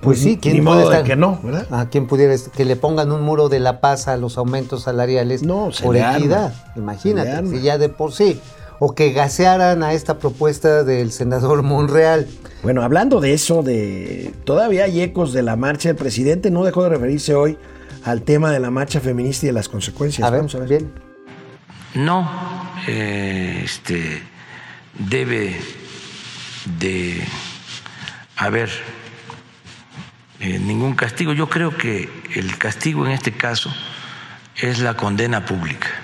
[0.00, 1.06] Pues sí, ¿quién ni puede modo de estar?
[1.08, 1.66] que no, ¿verdad?
[1.80, 4.82] ¿A quién pudiera est- que le pongan un muro de la paz a los aumentos
[4.82, 6.52] salariales No, por equidad?
[6.76, 8.38] Imagínate, si ya de por sí.
[8.78, 12.26] O que gasearan a esta propuesta del senador Monreal.
[12.62, 16.82] Bueno, hablando de eso, de todavía hay ecos de la marcha, el presidente no dejó
[16.82, 17.58] de referirse hoy
[18.04, 20.26] al tema de la marcha feminista y de las consecuencias.
[20.26, 20.68] A ver, Vamos a ver.
[20.68, 20.92] bien.
[21.94, 22.28] No
[22.88, 24.22] eh, este,
[24.98, 25.56] debe
[26.80, 27.22] de
[28.36, 28.70] haber
[30.40, 31.32] eh, ningún castigo.
[31.32, 33.70] Yo creo que el castigo en este caso
[34.56, 36.03] es la condena pública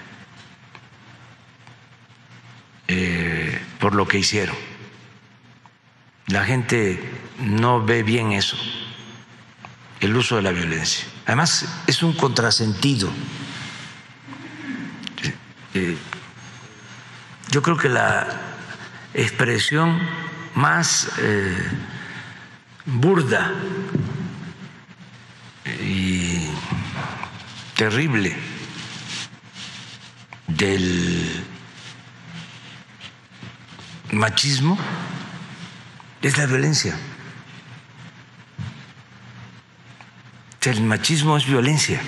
[2.92, 4.56] eh, por lo que hicieron.
[6.26, 7.00] La gente
[7.38, 8.56] no ve bien eso,
[10.00, 11.06] el uso de la violencia.
[11.24, 13.08] Además, es un contrasentido.
[15.74, 15.96] Eh,
[17.52, 18.26] yo creo que la
[19.14, 19.96] expresión
[20.56, 21.70] más eh,
[22.86, 23.52] burda
[25.80, 26.48] y
[27.76, 28.36] terrible
[30.48, 31.44] del
[34.20, 34.76] machismo
[36.20, 36.94] es la violencia.
[40.60, 42.02] El machismo es violencia.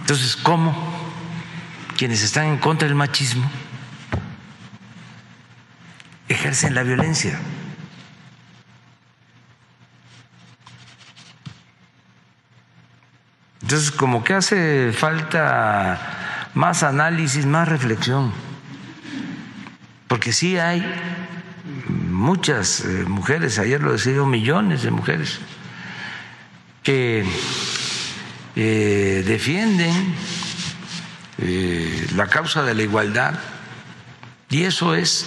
[0.00, 0.74] Entonces, ¿cómo
[1.96, 3.48] quienes están en contra del machismo
[6.28, 7.38] ejercen la violencia?
[13.62, 16.15] Entonces, como que hace falta
[16.56, 18.32] más análisis, más reflexión,
[20.08, 20.82] porque sí hay
[21.86, 25.38] muchas eh, mujeres, ayer lo decía millones de mujeres,
[26.82, 27.26] que
[28.56, 30.14] eh, defienden
[31.42, 33.38] eh, la causa de la igualdad
[34.48, 35.26] y eso es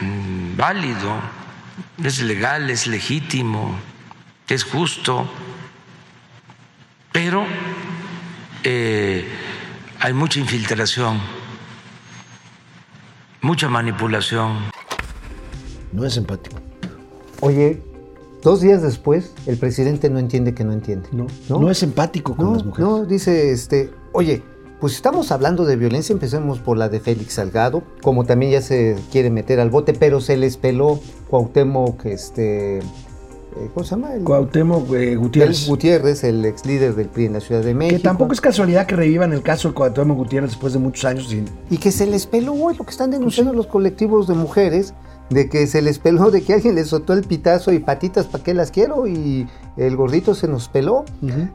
[0.00, 1.20] mm, válido,
[2.02, 3.78] es legal, es legítimo,
[4.48, 5.30] es justo,
[7.12, 7.46] pero
[10.04, 11.18] hay mucha infiltración,
[13.40, 14.58] mucha manipulación.
[15.92, 16.58] No es empático.
[17.40, 17.82] Oye,
[18.42, 21.08] dos días después, el presidente no entiende que no entiende.
[21.10, 22.86] No, no, es empático con No, las mujeres.
[22.86, 24.42] no, dice, este, oye,
[24.78, 28.60] pues si estamos hablando de violencia, empecemos por la de Félix Salgado, como también ya
[28.60, 31.00] se quiere meter al bote, pero se les peló
[31.30, 32.80] Cuauhtémoc, este,
[33.72, 34.14] ¿cómo se llama?
[34.14, 35.66] El, Cuauhtémoc eh, el Gutiérrez.
[35.68, 37.96] Gutiérrez, el ex líder del PRI en la Ciudad de México.
[37.98, 41.28] Que tampoco es casualidad que revivan el caso de Cuauhtémoc Gutiérrez después de muchos años.
[41.28, 44.94] sin- Y que se les peló, güey, lo que están denunciando los colectivos de mujeres,
[45.30, 48.44] de que se les peló, de que alguien les soltó el pitazo y patitas, ¿para
[48.44, 49.06] qué las quiero?
[49.06, 49.46] Y
[49.76, 51.04] el gordito se nos peló.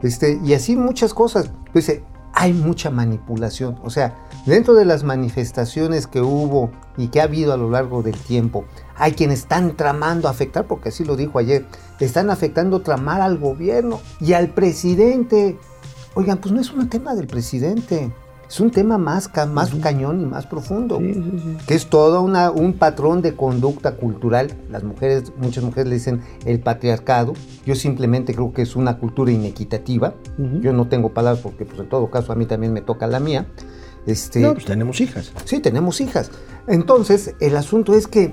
[0.02, 1.50] este, y así muchas cosas.
[1.74, 2.02] Dice,
[2.32, 3.78] hay mucha manipulación.
[3.82, 4.16] O sea,
[4.46, 8.64] dentro de las manifestaciones que hubo y que ha habido a lo largo del tiempo,
[8.96, 11.66] hay quienes están tramando afectar, porque así lo dijo ayer,
[11.98, 15.58] están afectando tramar al gobierno y al presidente.
[16.14, 18.12] Oigan, pues no es un tema del presidente.
[18.50, 20.98] Es un tema más, ca- más cañón y más profundo,
[21.68, 24.50] que es todo una, un patrón de conducta cultural.
[24.68, 27.34] Las mujeres, muchas mujeres le dicen el patriarcado.
[27.64, 30.14] Yo simplemente creo que es una cultura inequitativa.
[30.60, 33.20] Yo no tengo palabras porque, pues, en todo caso, a mí también me toca la
[33.20, 33.46] mía.
[34.06, 35.32] Este, No, pues tenemos hijas.
[35.44, 36.32] Sí, tenemos hijas.
[36.66, 38.32] Entonces, el asunto es que,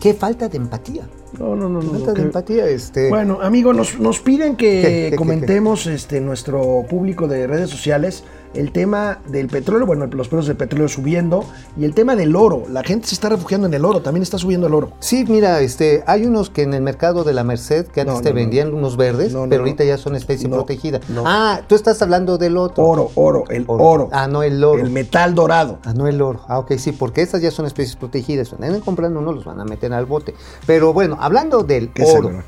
[0.00, 1.02] qué falta de empatía.
[1.38, 1.82] No, no, no.
[1.82, 3.08] no, falta de que- empatía, este.
[3.10, 4.80] Bueno, amigo, nos, nos piden ¿Qué?
[4.80, 8.24] ¿Qué, que qué, comentemos este nuestro público de redes sociales
[8.54, 11.44] el tema del petróleo, bueno, los precios del petróleo subiendo
[11.76, 12.64] y el tema del oro.
[12.68, 14.92] La gente se está refugiando en el oro, también está subiendo el oro.
[15.00, 18.20] Sí, mira, este, hay unos que en el mercado de la Merced que antes No,
[18.22, 18.34] te no.
[18.36, 21.00] vendían unos verdes, pero ahorita ya son especie protegida.
[21.24, 22.84] Ah, tú estás hablando del otro.
[22.84, 23.84] Oro, oro, el Oro.
[23.84, 24.08] oro.
[24.12, 24.82] Ah, no, el oro.
[24.82, 25.78] El metal dorado.
[25.84, 26.40] Ah, no el oro.
[26.48, 28.48] Ah, ok, sí, porque estas ya son especies protegidas.
[28.50, 30.34] Cuando anden comprando uno, los van a meter al bote.
[30.66, 32.42] Pero bueno, hablando del ¿Qué es oro,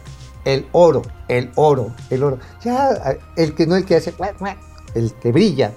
[0.44, 2.38] el oro, el oro, el oro.
[2.62, 4.12] Ya, el que no el que hace,
[4.94, 5.72] el que brilla,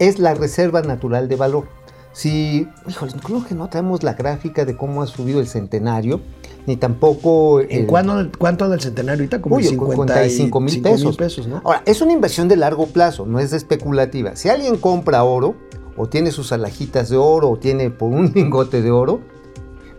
[0.00, 1.64] es la reserva natural de valor.
[2.12, 6.20] Si, híjole, creo que no traemos la gráfica de cómo ha subido el centenario,
[6.66, 7.60] ni tampoco...
[7.60, 9.40] ¿En el- cuándo, cuánto del centenario ahorita?
[9.40, 11.46] Como Uy, en 55 mil 55 pesos.
[11.46, 11.60] ¿no?
[11.64, 14.34] Ahora, es una inversión de largo plazo, no es especulativa.
[14.34, 15.54] Si alguien compra oro,
[15.96, 19.20] o tiene sus alhajitas de oro, o tiene por un lingote de oro,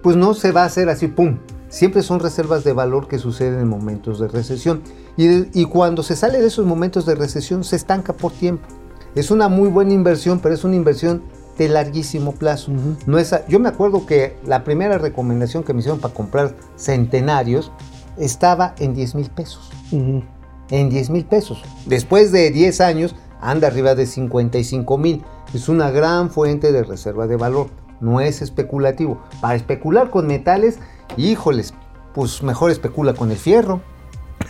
[0.03, 1.37] pues no se va a hacer así, ¡pum!
[1.69, 4.81] Siempre son reservas de valor que suceden en momentos de recesión.
[5.15, 8.67] Y, y cuando se sale de esos momentos de recesión, se estanca por tiempo.
[9.15, 11.21] Es una muy buena inversión, pero es una inversión
[11.57, 12.71] de larguísimo plazo.
[13.05, 16.55] no es a- yo me acuerdo que la primera recomendación que me hicieron para comprar
[16.77, 17.71] centenarios
[18.17, 21.61] estaba en 10 mil pesos en 10 mil pesos.
[21.85, 25.21] Después de 10 años, anda arriba de 55 mil.
[25.53, 27.67] Es una gran fuente de reserva de valor.
[27.99, 29.21] No es especulativo.
[29.41, 30.79] Para especular con metales,
[31.17, 31.73] híjoles,
[32.13, 33.81] pues mejor especula con el fierro.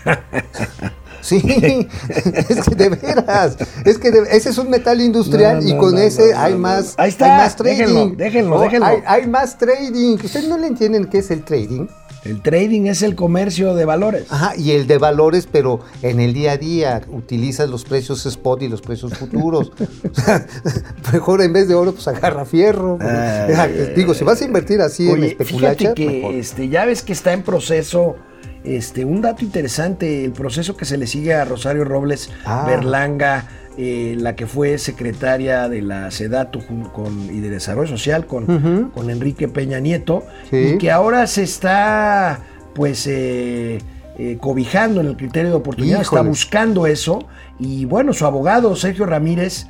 [1.21, 1.37] Sí,
[2.09, 5.93] es que de veras, es que de- ese es un metal industrial No, y con
[5.93, 6.95] no, ese hay más.
[6.97, 7.77] Ahí está, hay más trading.
[7.77, 8.85] déjenlo, déjenlo, Oh, déjenlo.
[8.87, 10.17] Hay, hay más trading.
[10.23, 11.87] ¿Ustedes no le entienden qué es el trading?
[12.23, 14.25] El trading es el comercio de valores.
[14.29, 18.61] Ajá, y el de valores, pero en el día a día utilizas los precios spot
[18.61, 19.71] y los precios futuros.
[20.11, 20.45] O sea,
[21.13, 22.99] mejor en vez de oro, pues agarra fierro.
[23.01, 26.35] Ay, ay, Digo, si vas a invertir así en Oye, especulacha, fíjate que mejor.
[26.35, 28.15] este, ya ves que está en proceso,
[28.63, 32.65] este, un dato interesante, el proceso que se le sigue a Rosario Robles Ah.
[32.67, 33.45] Berlanga,
[33.77, 36.59] eh, la que fue secretaria de la SEDATU
[36.93, 40.73] con, y de Desarrollo Social con, con Enrique Peña Nieto, Sí.
[40.73, 42.39] y que ahora se está
[42.75, 43.79] pues eh,
[44.17, 47.19] eh, cobijando en el criterio de oportunidad, está buscando eso,
[47.59, 49.67] y bueno, su abogado Sergio Ramírez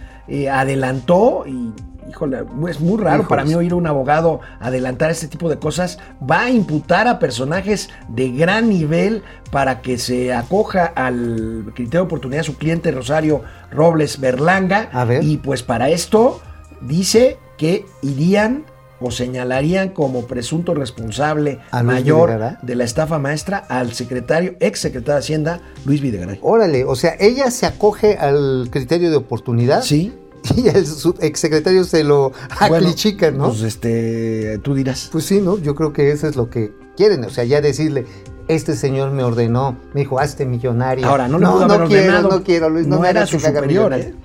[0.52, 1.72] adelantó y...
[2.10, 6.00] Híjole, es muy raro para mí oír a un abogado adelantar este tipo de cosas.
[6.30, 12.06] Va a imputar a personajes de gran nivel para que se acoja al criterio de
[12.06, 14.90] oportunidad su cliente Rosario Robles Berlanga.
[14.92, 15.24] A ver.
[15.24, 16.42] Y pues para esto
[16.82, 18.66] dice que irían
[19.04, 22.58] o señalarían como presunto responsable ¿A Luis mayor Videgaray?
[22.62, 26.38] de la estafa maestra al secretario, ex secretario de Hacienda, Luis Videgaray.
[26.44, 30.14] Órale, o sea, ella se acoge al criterio de oportunidad Sí.
[30.56, 30.86] y el
[31.20, 33.50] exsecretario se lo Bueno, aclichica, ¿no?
[33.50, 35.10] Pues este, tú dirás.
[35.12, 35.58] Pues sí, ¿no?
[35.58, 37.24] Yo creo que eso es lo que quieren.
[37.26, 38.06] O sea, ya decirle,
[38.48, 41.08] este señor me ordenó, me dijo, hazte millonario.
[41.08, 44.06] Ahora, no no, no haber quiero, no quiero, Luis, no, No era su superior, millonario".
[44.06, 44.16] ¿eh?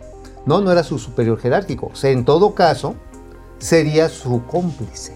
[0.46, 1.90] No, no era su superior jerárquico.
[1.92, 2.94] O sea, en todo caso,
[3.58, 5.14] sería su cómplice.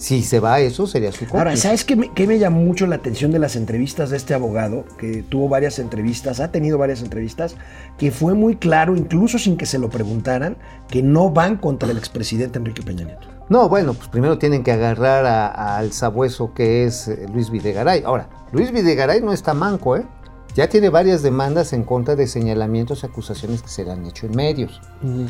[0.00, 1.36] Si se va a eso, sería su cómplice.
[1.36, 4.32] Ahora, ¿sabes qué me, qué me llamó mucho la atención de las entrevistas de este
[4.32, 4.86] abogado?
[4.96, 7.54] Que tuvo varias entrevistas, ha tenido varias entrevistas,
[7.98, 10.56] que fue muy claro, incluso sin que se lo preguntaran,
[10.88, 13.28] que no van contra el expresidente Enrique Peña Nieto.
[13.50, 18.02] No, bueno, pues primero tienen que agarrar al sabueso que es eh, Luis Videgaray.
[18.06, 20.06] Ahora, Luis Videgaray no está manco, ¿eh?
[20.54, 24.26] Ya tiene varias demandas en contra de señalamientos y acusaciones que se le han hecho
[24.26, 24.80] en medios.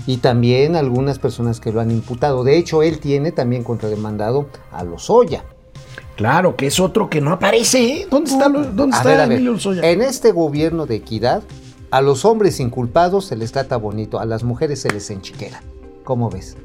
[0.07, 2.43] Y también algunas personas que lo han imputado.
[2.43, 5.45] De hecho, él tiene también contrademandado a Lozoya.
[6.17, 8.07] Claro, que es otro que no aparece, ¿eh?
[8.11, 9.89] ¿Dónde está, lo- dónde está ver, Emilio Lozoya?
[9.91, 11.43] En este gobierno de equidad,
[11.91, 15.63] a los hombres inculpados se les trata bonito, a las mujeres se les enchiquera.
[16.05, 16.57] ¿Cómo ves?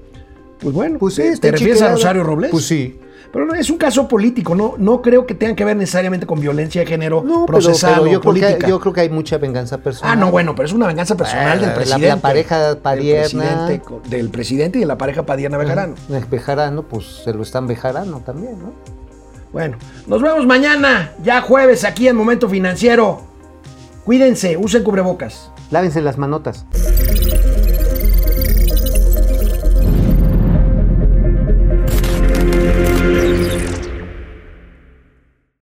[0.60, 1.91] Pues bueno, Pues sí, ¿te, refieres a.
[1.91, 2.51] Rosario Robles?
[2.51, 2.99] Pues sí.
[3.36, 6.40] Pero no, es un caso político, no, no creo que tenga que ver necesariamente con
[6.40, 8.66] violencia de género No, procesal yo, creo que, política.
[8.70, 10.14] yo creo que hay mucha venganza personal.
[10.14, 12.08] Ah, no, bueno, pero es una venganza personal Eh, del la- presidente.
[12.08, 13.44] la pareja del Padierna.
[13.68, 15.96] presidente, del presidente y de la pareja Padierna Bejarano.
[16.10, 18.72] Es Bejarano, pues se lo están Bejarano también, ¿no?
[19.52, 23.20] Bueno, nos vemos mañana, ya jueves, aquí en Momento Financiero.
[24.06, 25.52] Cuídense, usen cubrebocas.
[25.72, 26.66] Lávense las manotas.